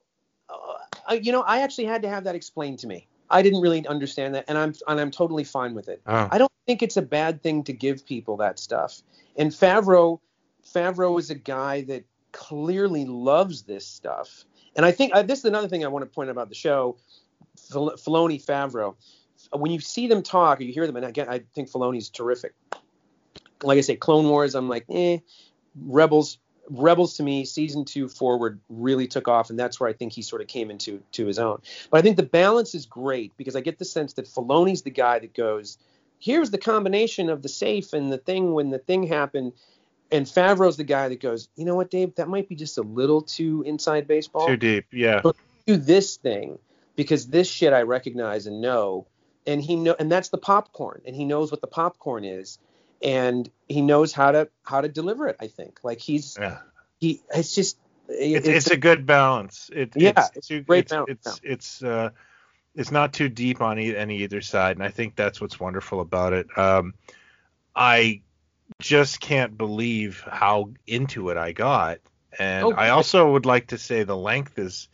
[0.49, 3.07] uh, you know, I actually had to have that explained to me.
[3.29, 6.01] I didn't really understand that, and I'm and I'm totally fine with it.
[6.05, 6.27] Oh.
[6.31, 9.01] I don't think it's a bad thing to give people that stuff.
[9.37, 10.19] And Favreau,
[10.75, 12.03] Favreau is a guy that
[12.33, 14.43] clearly loves this stuff.
[14.75, 16.55] And I think uh, this is another thing I want to point out about the
[16.55, 16.97] show,
[17.57, 18.95] Fil- Filoni, Favreau.
[19.51, 22.53] When you see them talk, or you hear them, and again, I think Filoni's terrific.
[23.61, 25.19] Like I say, Clone Wars, I'm like, eh.
[25.79, 26.37] Rebels,
[26.69, 30.21] Rebels to me, season two forward really took off, and that's where I think he
[30.21, 31.61] sort of came into to his own.
[31.89, 34.91] But I think the balance is great because I get the sense that Filoni's the
[34.91, 35.77] guy that goes,
[36.19, 39.53] here's the combination of the safe and the thing when the thing happened.
[40.13, 42.83] And Favreau's the guy that goes, you know what, Dave, that might be just a
[42.83, 44.47] little too inside baseball.
[44.47, 45.21] Too deep, yeah.
[45.21, 45.35] But-
[45.65, 46.59] Do this thing
[46.95, 49.07] because this shit I recognize and know,
[49.47, 52.59] and he know, and that's the popcorn, and he knows what the popcorn is,
[53.01, 55.37] and he knows how to how to deliver it.
[55.39, 56.59] I think like he's Yeah.
[56.99, 59.69] he it's just It's, it's, it's a good balance.
[59.73, 62.09] It, Yeah, it's, it's too, great it's, balance, It's it's uh
[62.75, 66.33] it's not too deep on any either side, and I think that's what's wonderful about
[66.33, 66.47] it.
[66.57, 66.93] Um,
[67.75, 68.21] I
[68.83, 71.99] just can't believe how into it I got,
[72.37, 74.89] and Oh, I also would like to say the length is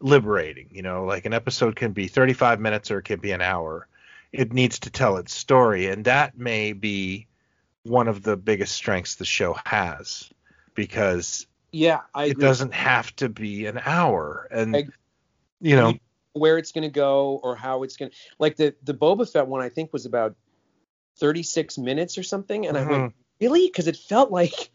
[0.00, 0.68] liberating.
[0.72, 3.88] You know, like an episode can be 35 minutes or it can be an hour.
[4.32, 7.26] It needs to tell its story, and that may be
[7.84, 10.30] one of the biggest strengths the show has
[10.74, 12.44] because Yeah, I it agree.
[12.46, 14.86] doesn't have to be an hour, and I-
[15.60, 15.94] you know,
[16.32, 19.46] where it's going to go or how it's going to like the the Boba Fett
[19.46, 20.36] one I think was about
[21.18, 23.18] 36 minutes or something and I went mm-hmm.
[23.40, 23.66] Really?
[23.66, 24.70] Because it felt like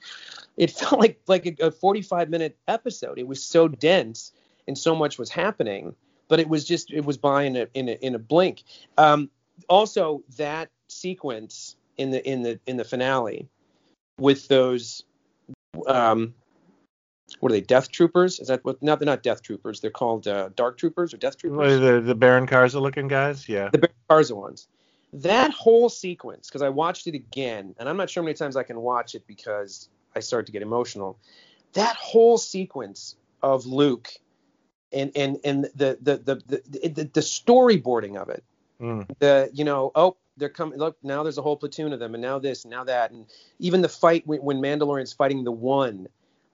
[0.57, 3.19] it felt like like a, a 45 minute episode.
[3.19, 4.31] It was so dense
[4.67, 5.95] and so much was happening
[6.31, 8.63] but it was just it was by in a in a, in a blink.
[8.97, 9.29] Um
[9.67, 13.49] also that sequence in the in the in the finale
[14.17, 15.03] with those
[15.87, 16.33] um
[17.41, 18.39] what are they death troopers?
[18.39, 19.81] Is that what no they're not death troopers.
[19.81, 21.81] They're called uh, dark troopers or death troopers?
[21.81, 23.69] The the Baron Karza looking guys, yeah.
[23.69, 24.69] the Baron Karza ones.
[25.13, 28.55] That whole sequence, because I watched it again, and I'm not sure how many times
[28.55, 31.19] I can watch it because I start to get emotional.
[31.73, 34.09] That whole sequence of Luke
[34.93, 38.43] and and and the the the the, the, the storyboarding of it,
[38.81, 39.07] Mm.
[39.19, 42.21] the you know oh they're coming look now there's a whole platoon of them and
[42.23, 43.27] now this and now that and
[43.59, 46.07] even the fight when, when Mandalorian's fighting the one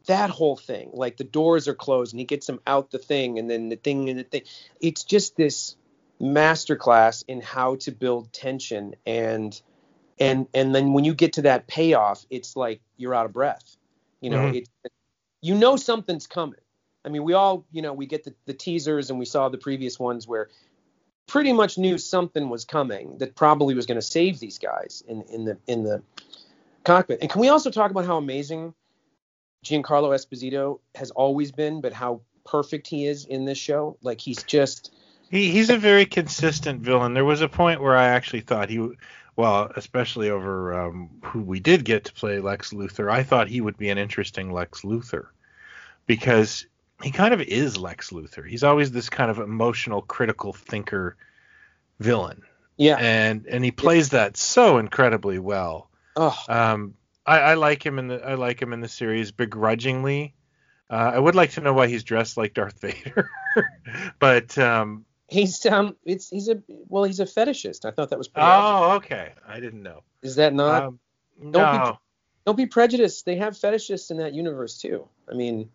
[0.08, 3.40] that whole thing like the doors are closed and he gets them out the thing
[3.40, 4.42] and then the thing and the thing
[4.82, 5.78] it's just this
[6.22, 9.62] masterclass in how to build tension and
[10.20, 13.78] and and then when you get to that payoff it's like you're out of breath.
[14.22, 14.56] You know Mhm.
[14.56, 14.70] it
[15.42, 16.60] you know something's coming.
[17.06, 19.58] I mean we all you know we get the, the teasers and we saw the
[19.60, 20.50] previous ones where
[21.28, 25.22] pretty much knew something was coming that probably was going to save these guys in
[25.24, 26.02] in the in the
[26.84, 27.20] cockpit.
[27.22, 28.74] And can we also talk about how amazing
[29.66, 33.98] giancarlo esposito has always been but how perfect he is in this show?
[34.02, 34.94] Like he's just
[35.30, 37.14] He he's a very consistent villain.
[37.14, 38.90] There was a point where I actually thought he,
[39.36, 43.62] well, especially over um, who we did get to play Lex Luthor, I thought he
[43.62, 45.28] would be an interesting Lex Luthor
[46.06, 46.66] because
[47.04, 48.48] he kind of is Lex Luthor.
[48.48, 51.16] He's always this kind of emotional, critical thinker
[52.00, 52.44] villain,
[52.78, 55.90] yeah and and he plays that so incredibly well.
[56.16, 60.34] oh Um, I, I like him in the I like him in the series begrudgingly.
[60.90, 63.30] Uh, I would like to know why he's dressed like Darth Vader,
[64.20, 67.84] but um, He's um, it's he's a well, he's a fetishist.
[67.86, 68.46] I thought that was pretty.
[68.46, 69.12] Oh, obvious.
[69.12, 69.34] okay.
[69.48, 70.04] I didn't know.
[70.22, 70.84] Is that not?
[70.84, 71.00] Um,
[71.42, 72.00] don't be- no.
[72.46, 73.26] Don't be prejudiced.
[73.26, 75.08] They have fetishists in that universe too.
[75.30, 75.70] I mean,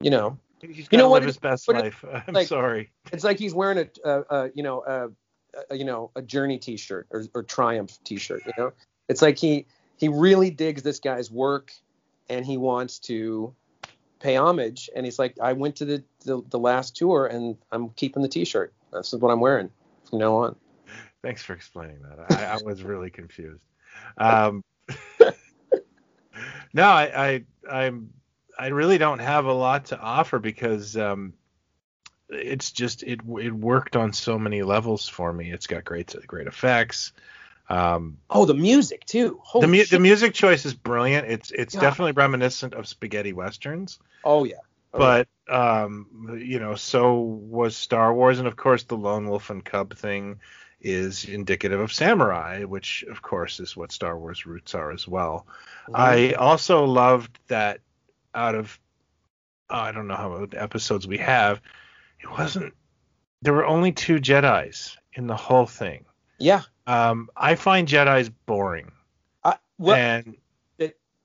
[0.00, 2.04] you know, He's You know what live his best what it- life.
[2.28, 2.90] I'm like- sorry.
[3.12, 5.08] it's like he's wearing a, a, a you know a,
[5.70, 8.42] a you know a Journey T-shirt or, or Triumph T-shirt.
[8.46, 8.72] You know,
[9.08, 9.66] it's like he
[9.96, 11.72] he really digs this guy's work
[12.28, 13.54] and he wants to
[14.20, 14.88] pay homage.
[14.94, 18.28] And he's like, I went to the the, the last tour and I'm keeping the
[18.28, 18.72] T-shirt.
[18.92, 19.70] This is what I'm wearing
[20.08, 20.56] from now on.
[21.22, 22.18] Thanks for explaining that.
[22.30, 23.62] I, I was really confused.
[24.16, 24.62] Um,
[26.72, 28.12] no, I, I I'm
[28.58, 31.34] I really don't have a lot to offer because um,
[32.28, 35.50] it's just it it worked on so many levels for me.
[35.50, 37.12] It's got great great effects.
[37.68, 39.40] Um, Oh, the music too.
[39.42, 41.28] Holy the mu- the music choice is brilliant.
[41.28, 41.80] It's it's God.
[41.82, 43.98] definitely reminiscent of spaghetti westerns.
[44.24, 44.56] Oh yeah.
[44.92, 49.64] But um you know so was star wars and of course the lone wolf and
[49.64, 50.40] cub thing
[50.80, 55.46] is indicative of samurai which of course is what star wars roots are as well.
[55.92, 57.80] I also loved that
[58.34, 58.78] out of
[59.70, 61.60] i don't know how many episodes we have
[62.20, 62.74] it wasn't
[63.40, 66.04] there were only two jedis in the whole thing.
[66.38, 66.62] Yeah.
[66.86, 68.92] um i find jedis boring.
[69.44, 70.36] I, well, and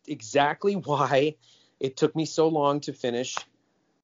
[0.07, 1.35] exactly why
[1.79, 3.35] it took me so long to finish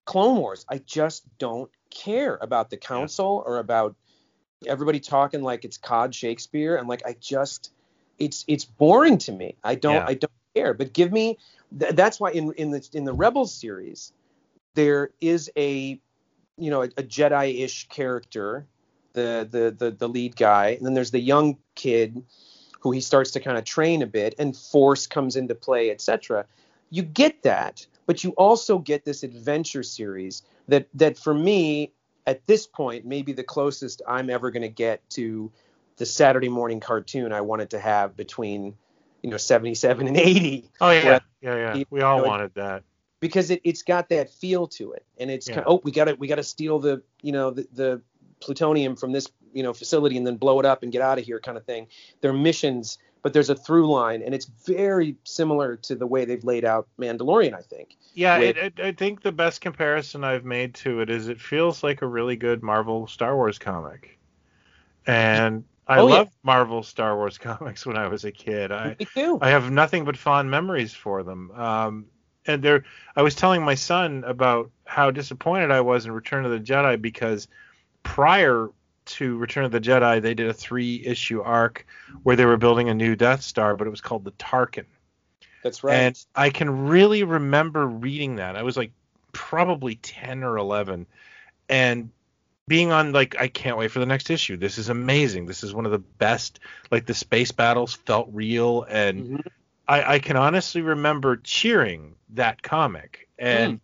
[0.10, 0.66] Clone Wars.
[0.68, 3.96] I just don't care about the council or about
[4.66, 6.78] everybody talking like it's Cod Shakespeare.
[6.78, 7.72] And like I just
[8.18, 9.56] it's it's boring to me.
[9.64, 10.06] I don't Yeah.
[10.08, 10.74] I don't care.
[10.74, 11.38] But give me
[11.80, 14.12] th- that's why in in the in the Rebels series
[14.74, 16.02] there is a
[16.58, 18.66] you know a, a Jedi-ish character,
[19.14, 22.24] the, the the the lead guy, and then there's the young kid
[22.80, 26.48] who he starts to kind of train a bit, and Force comes into play, etc.
[26.90, 31.94] You get that, but you also get this adventure series that that for me
[32.26, 35.52] at this point maybe the closest I'm ever going to get to
[35.98, 38.76] the Saturday morning cartoon I wanted to have between
[39.22, 41.06] you know 77 and 80 oh yeah.
[41.06, 41.76] Where- yeah yeah.
[41.76, 42.82] you we all know, wanted that.
[43.20, 45.06] Because it, it's got that feel to it.
[45.20, 45.56] And it's Yeah.
[45.56, 48.02] kind oh we got to we got to steal the you know the, the
[48.40, 51.26] plutonium from this you know facility and then blow it up and get out of
[51.26, 51.86] here kind of thing.
[52.22, 56.44] They're missions but there's a through line and it's very similar to the way they've
[56.44, 60.46] laid out mandalorian i think Yeah, with- it, it, I think the best comparison I've
[60.46, 64.18] made to it is it feels like a really good Marvel Star Wars comic.
[65.06, 66.14] And I Oh, yeah.
[66.16, 68.72] loved Marvel Star Wars comics when I was a kid.
[68.72, 71.52] I me too I have nothing but fond memories for them.
[71.52, 72.06] Um,
[72.46, 72.84] and there,
[73.16, 77.00] I was telling my son about how disappointed I was in Return of the Jedi
[77.02, 77.48] because
[78.04, 78.70] prior
[79.10, 81.86] to Return of the Jedi, they did a three-issue arc
[82.24, 84.86] where they were building a new Death Star, but it was called the Tarkin.
[85.64, 85.96] That's right.
[85.96, 88.56] And I can really remember reading that.
[88.56, 88.92] I was like
[89.32, 91.06] probably 10 or 11
[91.68, 92.10] and
[92.68, 94.58] being on like I can't wait for the next issue.
[94.58, 95.46] This is amazing.
[95.46, 96.60] This is one of the best
[96.92, 99.48] like the space battles felt real and mm-hmm.
[99.88, 103.82] I, I, can honestly remember cheering that comic and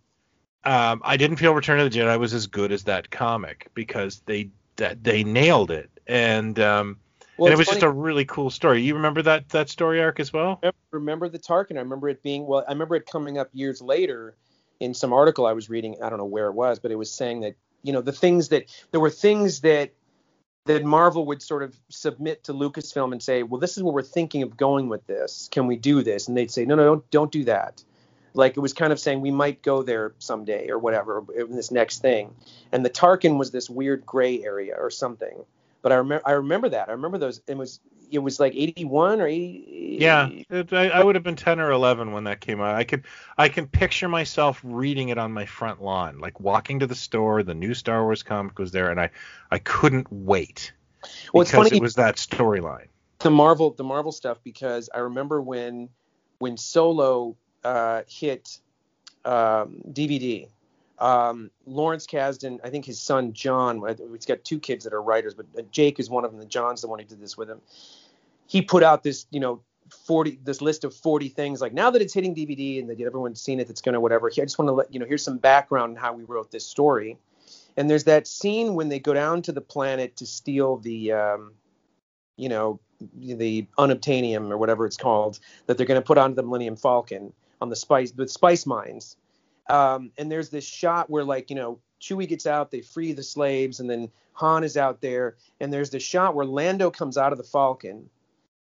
[0.65, 0.71] mm.
[0.71, 4.21] um, I didn't feel Return of the Jedi was as good as that comic because
[4.28, 6.97] they that they nailed it and um,
[7.38, 7.82] well, and it was funny.
[7.82, 8.82] just a really cool story.
[8.82, 10.59] You remember that that story arc as well?
[10.63, 11.76] I remember the Tarkin.
[11.76, 12.63] I remember it being well.
[12.67, 14.36] I remember it coming up years later
[14.80, 15.97] in some article I was reading.
[16.01, 18.49] I don't know where it was, but it was saying that you know the things
[18.49, 19.91] that there were things that
[20.65, 24.01] that Marvel would sort of submit to Lucasfilm and say, well, this is where we're
[24.01, 25.47] thinking of going with this.
[25.51, 26.28] Can we do this?
[26.28, 27.84] And they'd say, no, no, don't don't do that.
[28.36, 31.71] Like it was kind of saying we might go there someday or whatever in this
[31.71, 32.36] next thing.
[32.71, 35.45] And the Tarkin was this weird gray area or something.
[35.81, 36.89] But I remember I remember that.
[36.89, 37.41] I remember those.
[37.47, 37.79] It was
[38.11, 41.71] it was like 81 or 80 yeah it, I, I, would have been 10 or
[41.71, 43.05] 11 when that came out i could
[43.38, 47.43] i can picture myself reading it on my front lawn like walking to the store
[47.43, 49.09] the new star wars comic was there and i
[49.51, 50.71] i couldn't wait
[51.33, 52.88] well, because it's funny, it was that storyline
[53.19, 55.89] the marvel the marvel stuff because i remember when
[56.39, 57.36] when solo
[57.66, 58.59] uh, hit
[59.26, 60.47] um, dvd
[60.99, 65.34] um, Lawrence Kasdan, I think his son John, he's got two kids that are writers,
[65.34, 66.39] but uh, Jake is one of them.
[66.41, 67.61] And John's the one who did this with him.
[68.47, 69.61] He put out this, you know,
[70.07, 73.39] 40 this list of 40 things like now that it's hitting DVD and that everyone's
[73.39, 74.28] seen it, it's gonna whatever.
[74.28, 76.66] I just want to let you know here's some background on how we wrote this
[76.66, 77.18] story.
[77.78, 81.53] And there's that scene when they go down to the planet to steal the, um,
[82.38, 82.80] you know,
[83.13, 87.34] the unobtainium or whatever it's called that they're going to put onto the Millennium Falcon
[87.62, 89.18] on the spice the spice mines
[89.68, 93.24] um, and there's this shot where like you know Chewie gets out, they free the
[93.24, 97.32] slaves, and then Han is out there, and there's this shot where Lando comes out
[97.32, 98.10] of the Falcon,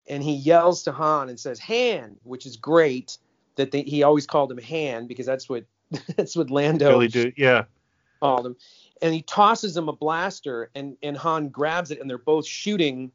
[0.08, 3.18] and he yells to Han and says Han, which is great.
[3.56, 5.66] That they, he always called him Han because that's what
[6.16, 7.64] that's what Lando really do, yeah
[8.22, 8.56] called him.
[9.02, 13.12] And he tosses him a blaster, and and Han grabs it, and they're both shooting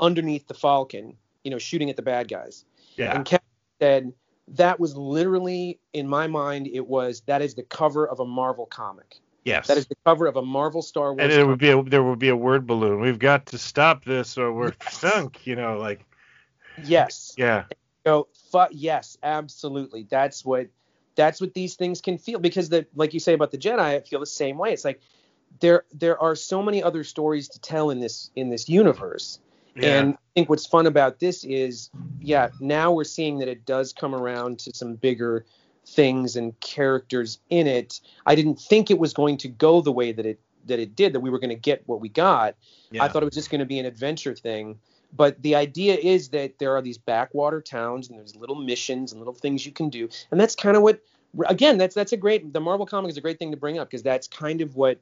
[0.00, 2.64] underneath the Falcon, you know, shooting at the bad guys.
[2.96, 3.14] Yeah.
[3.14, 3.42] And Kevin
[3.80, 4.12] said
[4.48, 8.66] that was literally in my mind it was that is the cover of a Marvel
[8.66, 9.20] comic.
[9.44, 9.66] Yes.
[9.66, 11.22] That is the cover of a Marvel Star Wars.
[11.22, 13.00] And it would be a, there would be a word balloon.
[13.00, 16.04] We've got to stop this or we're sunk, you know, like
[16.82, 17.34] Yes.
[17.36, 17.64] Yeah.
[18.06, 20.06] So fu- yes, absolutely.
[20.08, 20.68] That's what
[21.14, 24.00] that's what these things can feel because the like you say about the Jedi, I
[24.00, 24.72] feel the same way.
[24.72, 25.00] It's like
[25.60, 29.38] there there are so many other stories to tell in this in this universe
[29.74, 30.00] yeah.
[30.00, 34.14] And think what's fun about this is, yeah, now we're seeing that it does come
[34.14, 35.46] around to some bigger
[35.86, 38.00] things and characters in it.
[38.26, 41.12] I didn't think it was going to go the way that it that it did,
[41.12, 42.56] that we were going to get what we got.
[42.90, 43.04] Yeah.
[43.04, 44.78] I thought it was just going to be an adventure thing.
[45.14, 49.20] But the idea is that there are these backwater towns and there's little missions and
[49.20, 50.08] little things you can do.
[50.30, 51.00] And that's kind of what
[51.48, 53.88] again, that's that's a great the Marvel comic is a great thing to bring up
[53.88, 54.98] because that's kind of what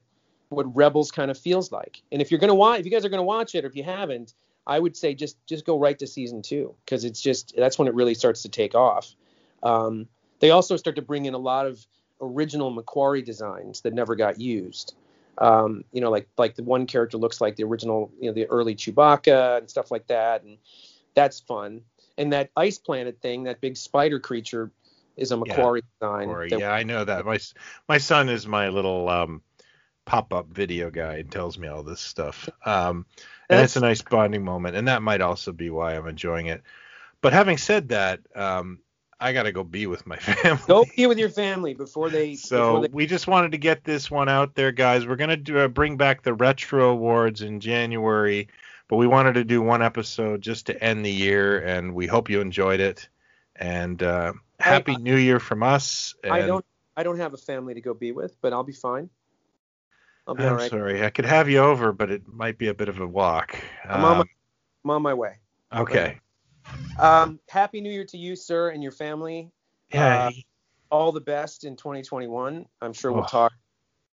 [0.51, 2.03] what Rebels kind of feels like.
[2.11, 3.85] And if you're gonna watch if you guys are gonna watch it or if you
[3.85, 4.35] haven't,
[4.67, 7.89] I would say just just go right to season two because it's just that's when
[7.89, 9.15] it really starts to take off.
[9.63, 10.09] Um,
[10.41, 11.85] they also start to bring in a lot of
[12.21, 14.95] original McQuarrie designs that never got used.
[15.39, 18.47] Um, you know, like like the one character looks like the original, you know, the
[18.47, 20.59] early Chewbacca and stuff like that, and
[21.15, 21.83] that's fun.
[22.19, 24.71] And that ice planet thing, that big spider creature,
[25.17, 26.29] is a McQuarrie yeah, design.
[26.29, 27.25] McQuarrie, that, yeah, I know that.
[27.25, 27.39] My
[27.89, 29.43] my son is my little um,
[30.05, 32.49] pop-up video guy and tells me all this stuff.
[32.65, 33.07] Um,
[33.49, 36.63] and it's a nice bonding moment, and that might also be why I'm enjoying it.
[37.21, 38.81] But having said that, um,
[39.21, 40.63] I got to go be with my family.
[40.67, 42.35] Go be with your family before they.
[42.35, 42.89] So before they...
[42.93, 45.07] we just wanted to get this one out there, guys.
[45.07, 48.49] We're gonna do, uh, bring back the retro awards in January,
[48.89, 52.29] but we wanted to do one episode just to end the year, and we hope
[52.29, 53.09] you enjoyed it.
[53.55, 56.15] And uh, happy I, New Year from us.
[56.25, 56.33] And...
[56.33, 56.65] I don't.
[56.95, 59.09] I don't have a family to go be with, but I'll be fine.
[60.27, 60.71] I'll be I'm all right.
[60.71, 61.05] sorry.
[61.05, 63.57] I could have you over, but it might be a bit of a walk.
[63.89, 64.25] I'm, um, on, my,
[64.85, 65.35] I'm on my way.
[65.75, 66.19] Okay.
[66.99, 69.51] Um, happy New Year to you, sir, and your family.
[69.93, 70.29] Yeah.
[70.29, 70.31] Uh,
[70.91, 72.67] all the best in 2021.
[72.81, 73.27] I'm sure we'll oh.
[73.27, 73.53] talk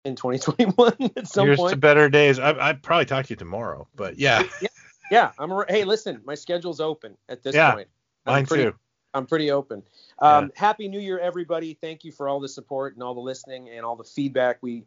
[0.05, 1.73] in 2021 at some Here's point.
[1.73, 2.39] to better days.
[2.39, 4.43] I, I'd probably talk to you tomorrow, but yeah.
[4.61, 4.69] yeah,
[5.11, 5.31] yeah.
[5.39, 5.51] I'm.
[5.69, 7.89] Hey, listen, my schedule's open at this yeah, point.
[8.27, 8.75] I'm mine pretty, too.
[9.15, 9.83] I'm pretty open.
[10.19, 10.61] Um, yeah.
[10.61, 11.75] Happy New Year, everybody.
[11.81, 14.59] Thank you for all the support and all the listening and all the feedback.
[14.61, 14.85] We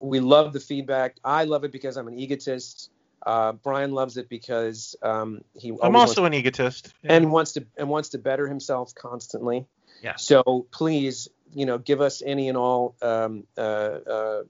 [0.00, 1.16] we love the feedback.
[1.24, 2.90] I love it because I'm an egotist.
[3.24, 5.76] Uh, Brian loves it because um, he.
[5.82, 7.12] I'm also an egotist yeah.
[7.12, 9.66] and wants to and wants to better himself constantly.
[10.02, 10.16] Yeah.
[10.16, 14.42] So please, you know, give us any and all um, uh, uh,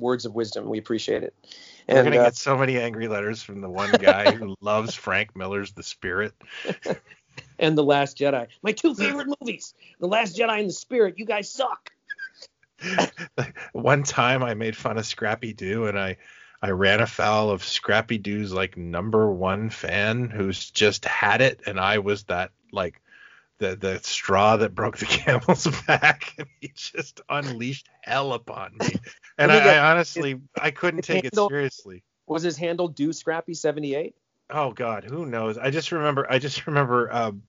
[0.00, 0.68] words of wisdom.
[0.68, 1.34] We appreciate it.
[1.86, 4.94] And, We're gonna uh, get so many angry letters from the one guy who loves
[4.94, 6.32] Frank Miller's The Spirit.
[7.58, 8.46] and The Last Jedi.
[8.62, 11.18] My two favorite movies, The Last Jedi and The Spirit.
[11.18, 11.90] You guys suck.
[13.72, 16.16] One time I made fun of Scrappy Doo and I
[16.60, 21.78] I ran afoul of Scrappy Doo's like number one fan who's just had it and
[21.78, 23.00] I was that like
[23.58, 28.88] the the straw that broke the camel's back and he just unleashed hell upon me.
[29.36, 32.02] And I, I, honestly I couldn't take handle, it seriously.
[32.26, 34.14] Was his handle Do Scrappy 78?
[34.50, 35.58] Oh God, who knows?
[35.58, 37.42] I just remember I just remember um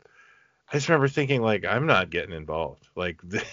[0.71, 2.87] I just remember thinking like I'm not getting involved.
[2.95, 3.43] Like the,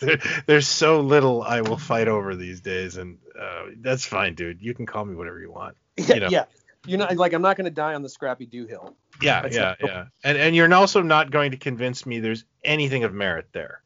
[0.00, 4.62] there, there's so little I will fight over these days, and uh, that's fine, dude.
[4.62, 5.76] You can call me whatever you want.
[5.96, 6.28] Yeah, you know?
[6.28, 6.44] yeah.
[6.86, 8.96] You're not like I'm not going to die on the Scrappy Doo hill.
[9.20, 10.04] Yeah, that's yeah, yeah.
[10.24, 13.82] And and you're also not going to convince me there's anything of merit there.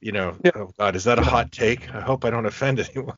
[0.00, 0.52] You know, yeah.
[0.54, 1.92] oh God, is that a hot take?
[1.92, 3.16] I hope I don't offend anyone.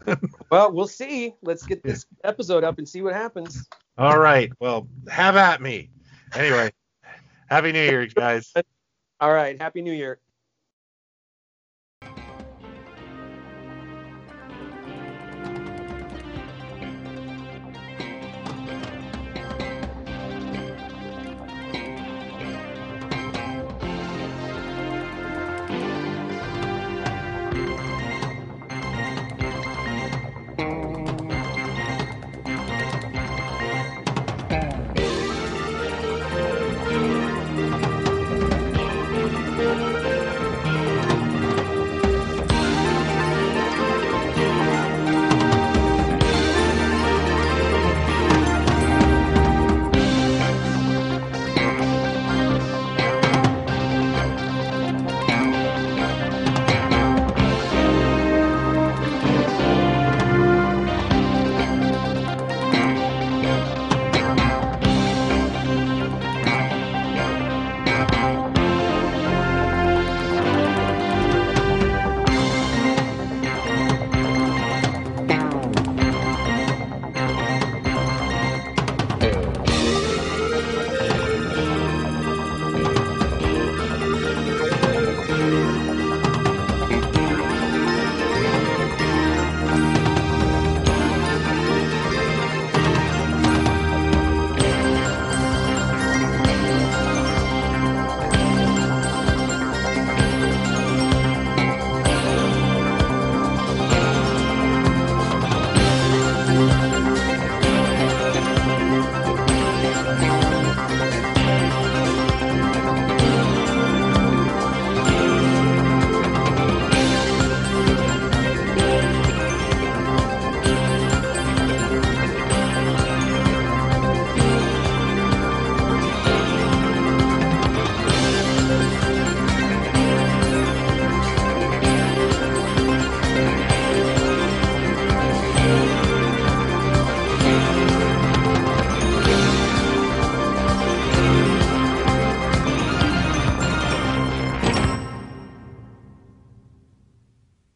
[0.50, 1.34] well, we'll see.
[1.42, 3.68] Let's get this episode up and see what happens.
[3.98, 4.50] All right.
[4.60, 5.90] Well, have at me.
[6.34, 6.72] Anyway,
[7.50, 8.52] happy New Year, guys.
[9.20, 9.60] All right.
[9.60, 10.20] Happy New Year.